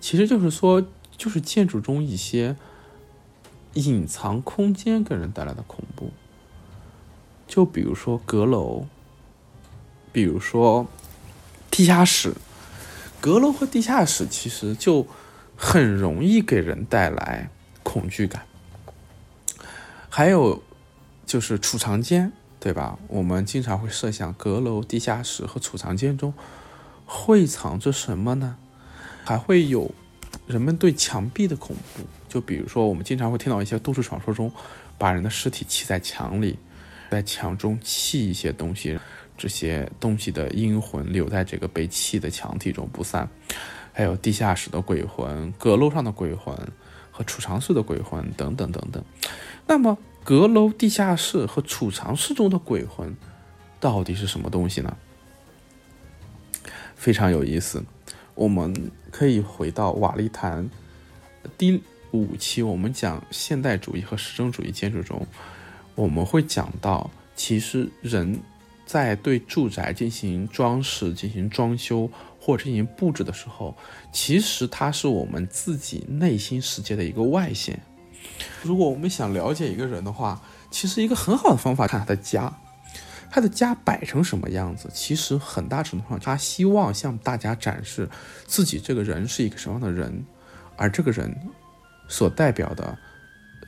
[0.00, 2.54] 其实就是说，就是建筑中一些
[3.76, 6.10] 隐藏空间给人带来的恐怖。
[7.46, 8.86] 就比如说阁楼，
[10.12, 10.86] 比如说
[11.70, 12.34] 地下室，
[13.20, 15.06] 阁楼和地下室其实就
[15.56, 17.48] 很容易给人带来
[17.82, 18.44] 恐惧感。
[20.08, 20.62] 还有
[21.24, 22.98] 就是储藏间，对吧？
[23.08, 26.34] 我们经常会设想阁楼、地下室和储藏间中
[27.04, 28.56] 会藏着什么呢？
[29.24, 29.92] 还会有
[30.46, 34.50] 人们对墙壁的恐怖，就比如说我们经常会听到一些都市传说中，
[34.98, 36.58] 把人的尸体砌在墙里。
[37.08, 38.98] 在墙中砌一些东西，
[39.38, 43.28] 这些东西的阴魂留在这个被砌的墙体中不散。
[43.92, 46.52] 还有地下室的鬼魂、阁楼上的鬼魂
[47.12, 49.04] 和储藏室的鬼魂等等等等。
[49.68, 53.16] 那么，阁楼、地下室和储藏室中的鬼魂
[53.78, 54.96] 到底是什么东西呢？
[56.96, 57.84] 非常有意思。
[58.36, 58.72] 我们
[59.10, 60.70] 可以回到瓦砾坛
[61.58, 65.26] 第五期，我们讲现代主义和实证主义建筑中。
[65.94, 68.38] 我们会讲到，其实人
[68.84, 73.74] 在对住宅进行装饰、进行装修或者进行布置的时候，
[74.12, 77.80] 其实它是我们自己内心世界的一个外显。
[78.62, 82.54] 如果我们想了解一个人的话，其实一个很好的方法看他的家，
[83.30, 88.08] 他的家摆成什么样子，其实很大程度上他希望向大家展示
[88.46, 90.24] 自己这个人是一个什么样的人，
[90.76, 91.36] 而这个人
[92.08, 92.98] 所代表的。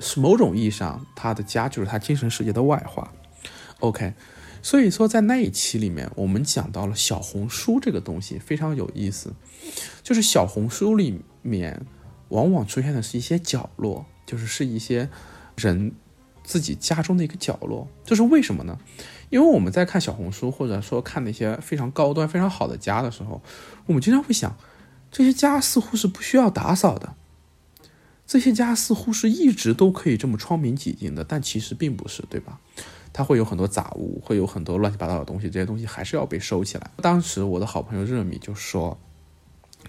[0.00, 3.12] 是某种意义上，他的家就是他精神世界的外化。
[3.80, 4.14] OK，
[4.62, 9.34] 所以说在那一期里面，我们讲到了小红书这个东西非常有意思，
[10.04, 11.84] 就是小红书里面
[12.28, 15.10] 往往出现的是一些角落，就是是一些
[15.56, 15.92] 人
[16.44, 17.88] 自己家中的一个角落。
[18.04, 18.78] 这是为什么呢？
[19.30, 23.42] 因为我们在看小红书或者说看那些非常高端、非常好的家的时候，
[23.86, 24.56] 我们经常会想，
[25.10, 27.14] 这些家似乎是不需要打扫的。
[28.26, 32.60] 这些家似乎是一直都可以这么窗明几净的，但其实并不是，对吧？
[33.10, 36.90] 它会有很多杂物，会有很多乱七八糟的东西，这些东西还是要被收起来。
[36.96, 38.98] 当时我的好朋友热米就说，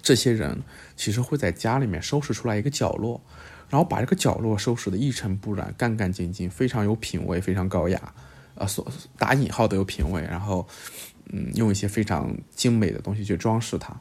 [0.01, 0.63] 这些人
[0.95, 3.21] 其实会在家里面收拾出来一个角落，
[3.69, 8.13] 然后把这个角落收拾得一尘不染、干干净净，非常有品味，非常高雅，
[8.60, 8.86] 呃，所
[9.18, 10.68] 打引号的有品味，然后，
[11.32, 13.99] 嗯，用一些非常精美的东西去装饰它。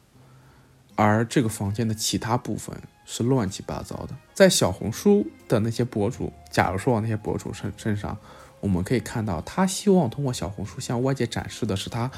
[0.95, 4.09] 而这个房间的其他部分是乱七八糟的。
[4.33, 8.17] 在小红书的那些博主，假如说那些博主身身上，
[8.59, 12.11] 我们可以看到，他希望通过小红书向外界展示的是他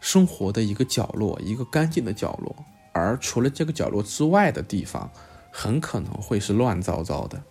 [0.00, 2.56] 生活的一个角落，一个干净的角落。
[2.92, 5.10] 而除了这个角落之外的地方，
[5.50, 7.42] 很可能会是乱糟糟的，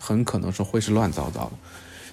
[0.00, 1.52] 很可能是会是乱糟糟的。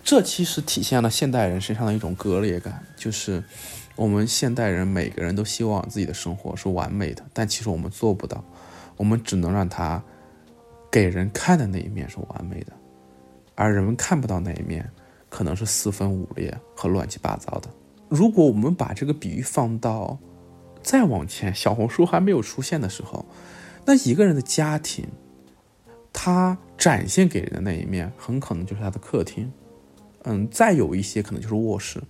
[0.07, 3.43] 这其实体现了现代人身上的一种割裂感，就是
[3.97, 8.41] 我们现代人每个人都希望自己的生活是完美的，但其实我们做不到，
[8.95, 10.01] 我们只能让他
[10.89, 12.71] 给人看的那一面是完美的，
[13.53, 14.89] 而人们看不到那一面，
[15.27, 17.67] 可能是四分五裂和乱七八糟的。
[18.07, 20.17] 如果我们把这个比喻放到
[20.81, 23.25] 再往前，小红书还没有出现的时候，
[23.83, 25.05] 那一个人的家庭。
[26.13, 29.51] 他展现给人的那一面，很可能就是他的客厅，
[30.27, 32.01] 嗯，再有一些可能就是卧室。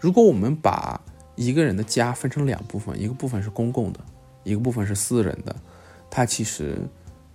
[0.00, 1.00] 如果我们把
[1.36, 4.00] 一个人的家分成两部分，一个部分是公共的，
[4.42, 5.54] 一个部分是私人的，
[6.10, 6.76] 他其实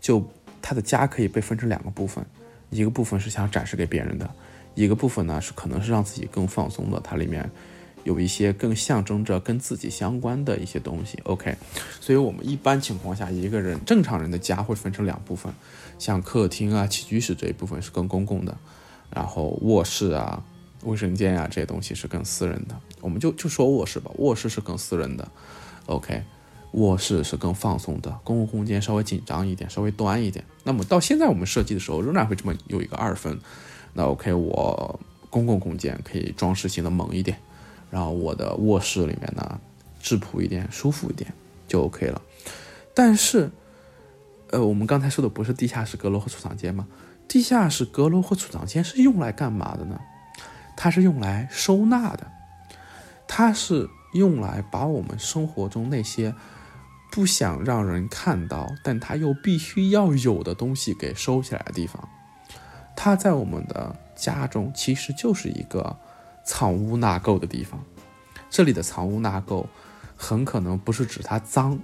[0.01, 0.21] 就
[0.61, 2.25] 他的家可以被分成两个部分，
[2.69, 4.29] 一个部分是想展示给别人的，
[4.75, 7.49] 一个部分呢是可能是让自己更放松的，它里面。
[8.03, 11.53] 有一些更象征着跟自己相关的一些东西，OK，
[11.99, 15.51] 所以我们一般情况下，一个人正常人的家会分成两部分，
[15.99, 18.57] 像客厅啊、起居室这一部分是更公共的，
[19.09, 20.43] 然后卧室啊、
[20.83, 22.75] 卫生间啊这些东西是更私人的。
[23.01, 25.27] 我们就就说卧室吧，卧室是更私人的
[25.85, 26.23] ，OK，
[26.71, 30.43] 卧室是更放松的，公共空间稍微紧张一点，稍微端一点。
[30.63, 33.39] 那么到现在我们设计的时候，仍然会这么有一个二分。
[33.93, 34.99] 那 OK，我
[35.29, 37.37] 公共空间可以装饰性的猛一点。
[37.89, 39.59] 然后我的卧室里面呢，
[40.01, 41.33] 质朴一点，舒服一点
[41.67, 42.21] 就 OK 了。
[42.93, 43.49] 但是，
[44.49, 46.85] 呃，我们刚才说的不是地下室阁楼和储藏间吗？
[47.27, 49.99] 地下室阁楼和储藏间是用来干嘛的呢？
[50.75, 52.27] 它是用来收纳的，
[53.27, 56.33] 它是用来把我们生活中那些
[57.11, 62.07] 不想让人看到，但它又必须要有的东西给收起来的地方。
[62.95, 65.97] 它在我们的家中其实就是一个。
[66.49, 67.83] 藏污纳垢的地方，
[68.49, 69.65] 这里的藏污纳垢
[70.15, 71.77] 很可能不是指它脏，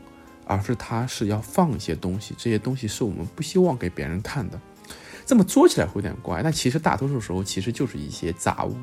[0.46, 4.58] 而是它是要放一些东西，这些东西是我们不希望给别人看的。
[5.26, 8.76] 这么做起来会有点怪，但其实大多数时候其实就是一些杂物、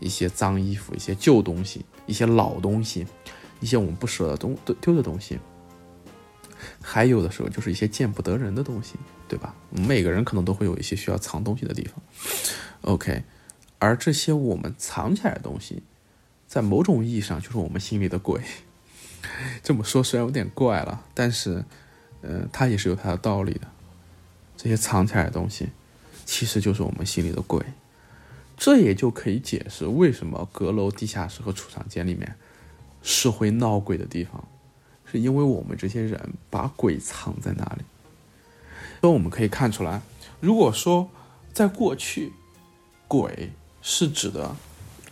[0.00, 3.06] 一些脏衣服、一些旧东西、一些老东西、
[3.60, 5.38] 一些我们不舍得东丢的东西，
[6.80, 8.94] 还有的时候就是一些见不得人的东西，
[9.28, 9.54] 对吧？
[9.70, 12.00] 每个人可能都会有一些需要藏东西的地方。
[12.82, 13.24] OK。
[13.78, 15.82] 而这些我们藏起来的东西，
[16.46, 18.40] 在某种意义上就是我们心里的鬼。
[19.62, 21.62] 这么说虽然有点怪了，但是，
[22.22, 23.68] 呃，它也是有它的道理的。
[24.66, 25.68] 这些藏起来的东西，
[26.24, 27.64] 其实就是我们心里的鬼。
[28.56, 32.34] 这也就可以解释为什么阁楼、地下室和储藏间里面
[33.00, 34.48] 是会闹鬼的地方，
[35.04, 37.84] 是因为我们这些人把鬼藏在那里。
[39.00, 40.02] 所以我们可以看出来，
[40.40, 41.08] 如果说
[41.52, 42.32] 在过去，
[43.06, 43.52] 鬼。
[43.88, 44.56] 是指的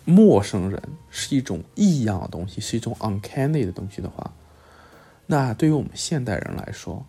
[0.04, 4.32] 陌生人是一种异样的东西，是一种 uncanny 的东西的话，
[5.26, 7.06] 那对于我们现代人来说，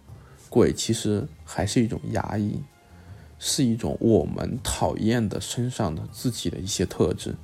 [0.55, 2.63] 鬼其实还是一种压抑，
[3.37, 7.35] 是一种我们讨厌的身上的自己的一些特质，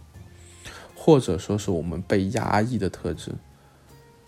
[0.96, 3.34] 或者说是我们被压抑的特质。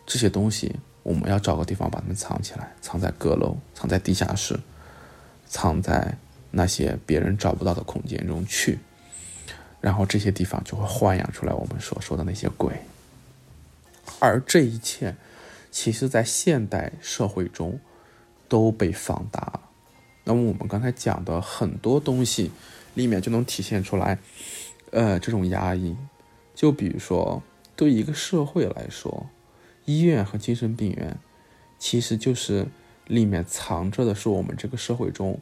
[0.05, 4.59] 这些东西我们要找个地方把它们藏起来，藏在阁楼，藏在地下室，
[5.47, 6.17] 藏在
[6.51, 8.79] 那些别人找不到的空间中去。
[9.79, 12.73] 然后这些地方就会豢养出来我们所说的那些鬼，
[14.19, 15.15] 而这一切，
[15.71, 17.79] 其实在现代社会中
[18.53, 19.61] 都被放大了。
[20.25, 22.51] 那么我们刚才讲的很多东西
[22.93, 24.19] 里面就能体现出来，
[24.91, 25.95] 呃，这种压抑。
[26.53, 27.41] 就比如说，
[27.75, 29.25] 对一个社会来说，
[29.85, 31.17] 医院和精神病院
[31.79, 32.67] 其实就是
[33.07, 35.39] 里面藏着的是我们这个社会中。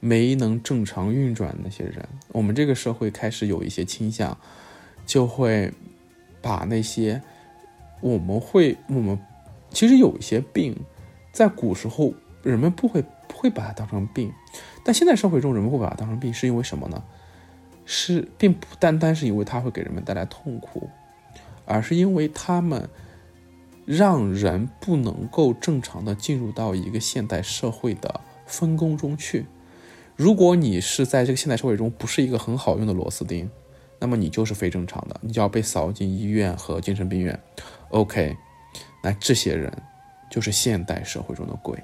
[0.00, 4.36] 没能正常运转那些人，我们这个社会开始有一些倾向，
[5.06, 5.72] 就会
[6.42, 7.22] 把那些
[8.02, 9.18] 我们会我们
[9.70, 10.76] 其实有一些病，
[11.32, 12.12] 在古时候
[12.50, 14.32] 人们不会不会把它当成病，
[14.84, 17.02] 但现在社会中人们会把它当成病，是因为什么呢？
[17.86, 20.88] 是并不单单是因为它会给人们带来痛苦，
[21.66, 22.88] 而是因为他们
[23.84, 29.44] 让人不能够正常的进入到一个现代社会的分工中去。
[30.16, 33.50] 如果你是在这个现代社会中不是一个很好用的螺丝钉，
[33.98, 37.38] 那么你就是非正常的，你就要被扫进医院和精神病院。
[37.90, 38.34] OK，
[39.02, 39.70] 那这些人
[40.30, 41.78] 就是现代社会中的鬼。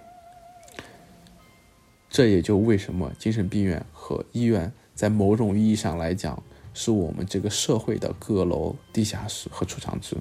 [2.11, 6.43] 这也就为什么精神病院和医院在某种意义上来讲，
[6.75, 10.17] 是我们这个社会的阁楼、地下室和储藏室，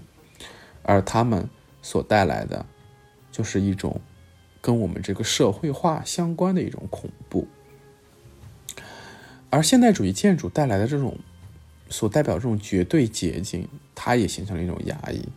[0.84, 1.50] 而他们
[1.82, 2.64] 所带来的，
[3.32, 4.00] 就是一种
[4.62, 7.48] 跟我们这个社会化相关的一种恐怖。
[9.50, 11.18] 而现代主义建筑带来的这种，
[11.90, 15.28] 所代表这种绝对洁净，它也形成了一种压抑。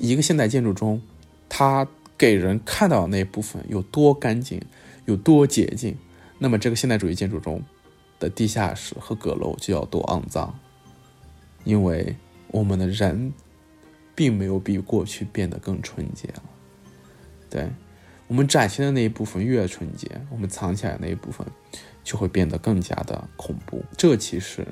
[0.00, 1.00] 一个现代建筑中，
[1.48, 1.88] 它
[2.18, 4.60] 给人看到的那部分有多干净，
[5.06, 5.96] 有多洁净，
[6.38, 7.62] 那么这个现代主义建筑中
[8.20, 10.56] 的地下室和阁楼就要多肮脏，
[11.64, 12.14] 因为
[12.48, 13.32] 我们的人
[14.14, 16.42] 并没有比过去变得更纯洁了。
[17.48, 17.70] 对
[18.26, 21.46] 我们展现的那一部分越纯洁，我们藏起来那一部分
[22.02, 23.84] 就会变得更加的恐怖。
[23.96, 24.66] 这其实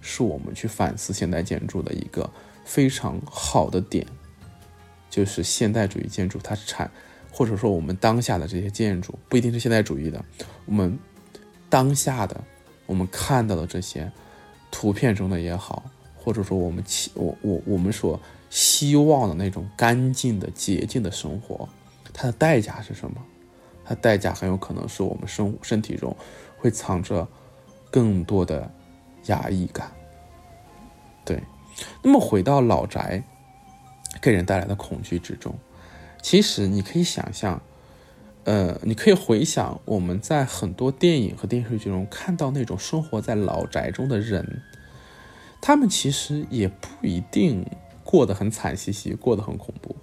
[0.00, 2.30] 是我们去反思现代建筑的一个
[2.64, 4.06] 非常好的点，
[5.08, 6.90] 就是现代主义建筑它产。
[7.38, 10.24] 或者说，我们当下的这些建筑不一定是现代主义的。
[10.66, 10.98] 我们
[11.70, 12.42] 当下的
[12.84, 14.10] 我们看到的这些
[14.72, 15.84] 图片中的也好，
[16.16, 18.20] 或者说我们期我我我们所
[18.50, 21.68] 希望的那种干净的洁净的生活，
[22.12, 23.24] 它的代价是什么？
[23.84, 26.16] 它代价很有可能是我们生身体中
[26.56, 27.24] 会藏着
[27.88, 28.68] 更多的
[29.26, 29.92] 压抑感。
[31.24, 31.40] 对，
[32.02, 33.22] 那么回到老宅
[34.20, 35.56] 给人带来的恐惧之中。
[36.30, 37.62] 其实你可以想象，
[38.44, 44.60] 呃，你可以回想我们在很多电影和电视剧中看到那种生活在老宅中的人，
[45.62, 47.64] 他们其实也不一定
[48.04, 49.96] 过得很惨兮兮，过得很恐怖。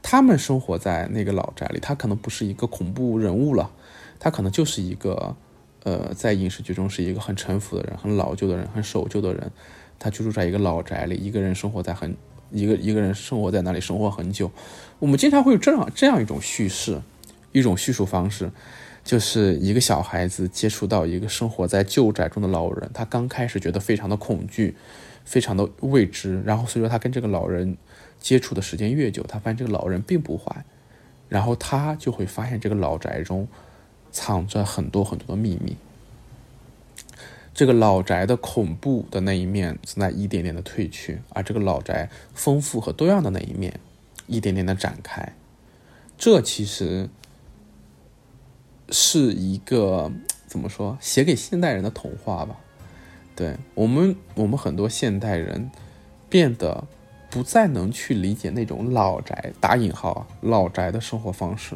[0.00, 3.72] 他们生活在那个老宅里，他可能不是一个恐怖人物了，
[4.20, 5.34] 他可能就是一个，
[5.82, 9.50] 呃，在影视剧中是一个很沉浮的人，很老旧的人，很守旧的人。
[9.98, 12.16] 他居住在一个老宅里，一个人生活在很。
[12.50, 14.50] 一个一个人生活在那里，生活很久。
[14.98, 17.00] 我们经常会有这样这样一种叙事，
[17.52, 18.50] 一种叙述方式，
[19.04, 24.74] 就是一个小孩子接触到一个生活在旧宅中的老人，他刚开始觉得非常的恐惧，
[25.24, 26.42] 非常的未知。
[26.44, 27.76] 然后随着他跟这个老人
[28.18, 30.64] 接触的时间越久，他发现这个老人并不坏，
[31.28, 33.46] 然后他就会发现这个老宅中
[34.10, 35.76] 藏着很多很多的秘密。
[37.56, 43.80] 这个老宅的恐怖的那一面正在一点点的褪去，而这个老宅丰富和多样的那一面
[44.26, 45.32] 一点点的展开。
[46.18, 47.08] 这其实
[48.90, 50.12] 是一个
[50.46, 52.56] 怎么说，写给现代人的童话吧？
[53.34, 55.70] 对我们，我们很多现代人
[56.28, 56.84] 变得
[57.30, 61.74] 不再能去理解那种老宅（打引号）老宅的生活方式。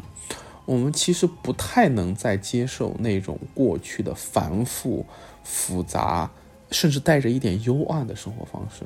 [0.66, 5.04] 我们其实不太能再接受那种过去的繁复、
[5.52, 6.30] 复杂，
[6.70, 8.84] 甚至带着一点幽暗的生活方式。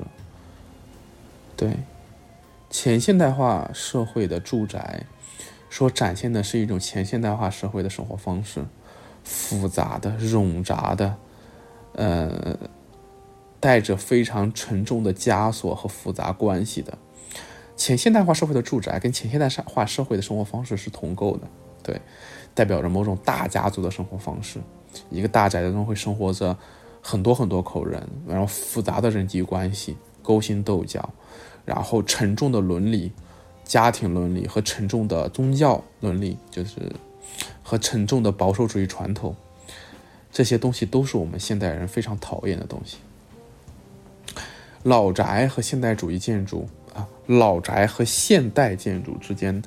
[1.55, 1.77] 对，
[2.71, 5.05] 前现代化社会的住宅，
[5.69, 8.65] 所展现的是一种前现代化社会的生活方式，
[9.23, 11.15] 复杂的、冗杂的，
[11.93, 12.57] 呃，
[13.59, 16.97] 带着非常沉重的枷锁和复杂关系的。
[17.77, 21.47] 前现代化社会的住宅跟前现代化社会的生活方式是同构的。
[21.83, 22.01] 对，
[22.55, 24.59] 代表着某种大家族的生活方式。
[25.09, 26.57] 一个大宅子中会生活着
[27.01, 31.09] 很多很多口人，然后复杂的人际关系，勾心斗角，
[31.65, 33.11] 然后沉重的伦理、
[33.63, 36.91] 家庭伦理和沉重的宗教伦理，就是
[37.63, 39.35] 和沉重的保守主义传统，
[40.31, 42.97] 这些东西都是我们现代人非常讨厌的东西。
[44.83, 49.61] 老宅和现代主义建筑啊，老宅和现代建筑之间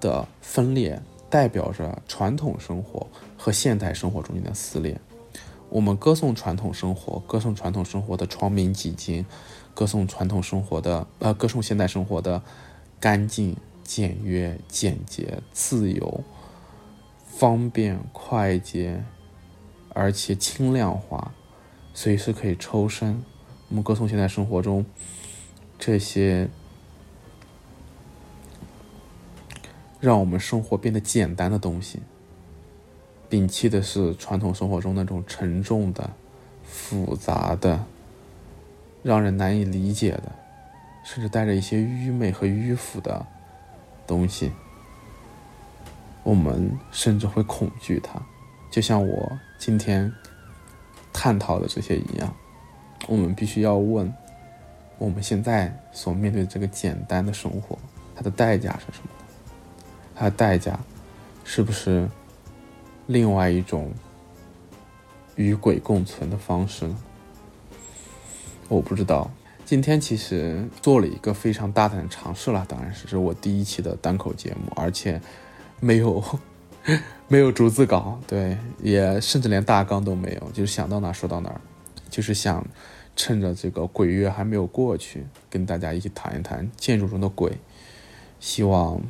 [0.00, 1.00] 的分裂。
[1.30, 3.04] 代表着传统生活
[3.44, 4.98] 和现代生活中间的撕裂。
[5.68, 9.26] 我们歌颂传统生活，歌颂传统生活的窗明几净，
[9.74, 12.42] 歌颂传统生活的呃，歌颂现代生活的
[12.98, 16.24] 干净、简约、简洁、自由、
[17.26, 19.04] 方便、快捷，
[19.90, 21.34] 而且轻量化，
[21.92, 23.22] 随时可以抽身。
[23.68, 24.86] 我们歌颂现代生活中
[25.78, 26.48] 这些。
[30.00, 31.98] 让我们生活变得简单的东西，
[33.34, 36.08] 摒弃的是传统生活中那种沉重的、
[36.62, 37.84] 复杂的、
[39.02, 40.30] 让人难以理解的，
[41.04, 43.26] 甚至带着一些愚昧和迂腐的
[44.06, 44.52] 东西。
[46.22, 48.22] 我们甚至会恐惧它，
[48.70, 50.12] 就像我今天
[51.12, 52.32] 探讨的这些一样。
[53.08, 54.14] 我们必须要问：
[54.96, 57.76] 我们现在所面对这个简单的生活，
[58.14, 59.08] 它的代价是什么？
[60.14, 60.78] 它的代价，
[61.42, 62.08] 是不是
[63.06, 63.92] 另外一种
[65.36, 66.96] 与鬼共存的方式呢？
[68.68, 69.30] 我不知道。
[69.66, 75.20] 今天其实做了一个非常大胆的尝试了，当然是是我第一期的单口节目，而且
[75.80, 76.22] 没有
[77.28, 81.60] 没有逐字稿，对，也甚至连大纲都没有，就是想到哪说到哪，
[82.08, 82.66] 就是想
[83.16, 87.58] 趁着这个鬼月还没有过去，跟大家一起谈一谈建筑中的鬼，
[88.40, 89.00] 希望。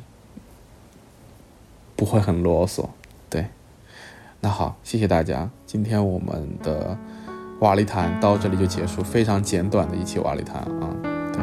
[1.97, 2.89] 不会很啰嗦，
[4.45, 6.95] 那好，谢谢大家，今天我们的
[7.61, 10.85] 瓦力谈到这里就结束，非常简短的一期瓦力谈啊，
[11.33, 11.41] 对，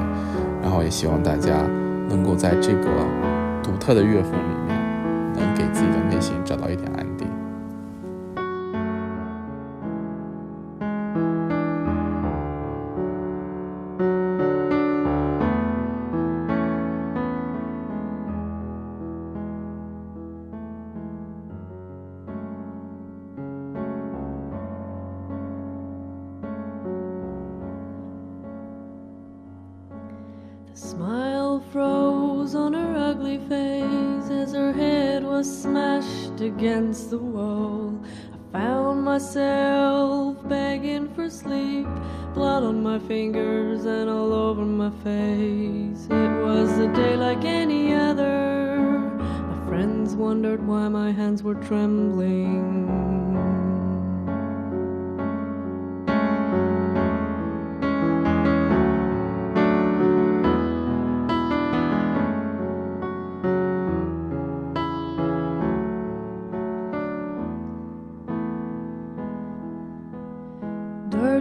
[0.62, 1.66] 然后也希望大家
[2.08, 2.88] 能够在这个
[3.60, 7.11] 独特的乐风里面，能给自己的内心找到一点安宁。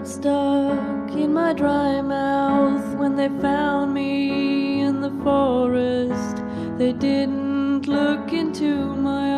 [0.04, 6.41] stuck in my dry mouth when they found me in the forest.
[6.78, 9.34] They didn't look into my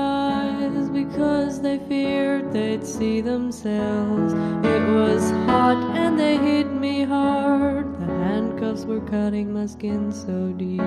[0.72, 4.34] eyes because they feared they'd see themselves.
[4.34, 8.00] It was hot and they hit me hard.
[8.00, 10.82] The handcuffs were cutting my skin so deep.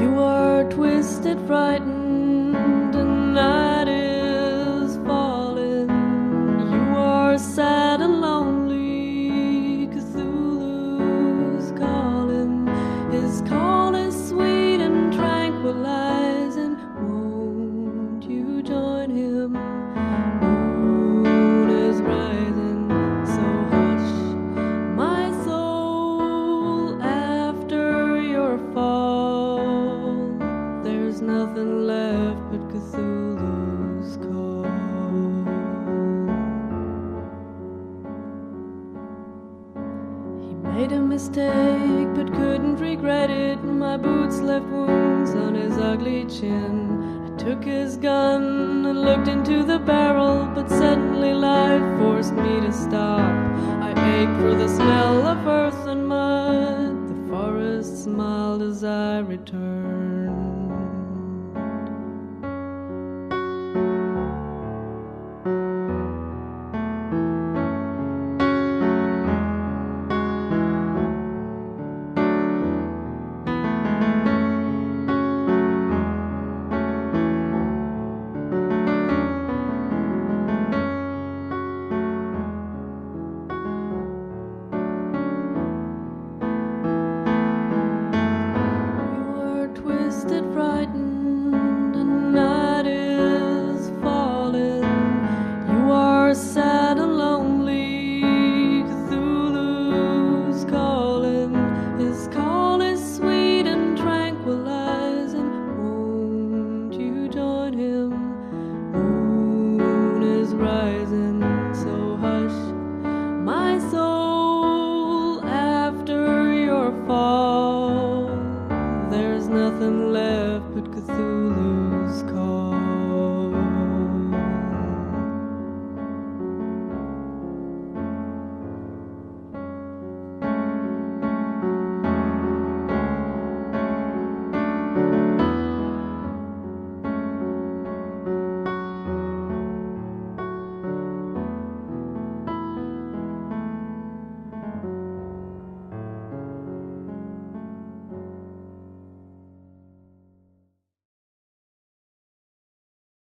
[0.00, 1.95] You were twisted, frightened.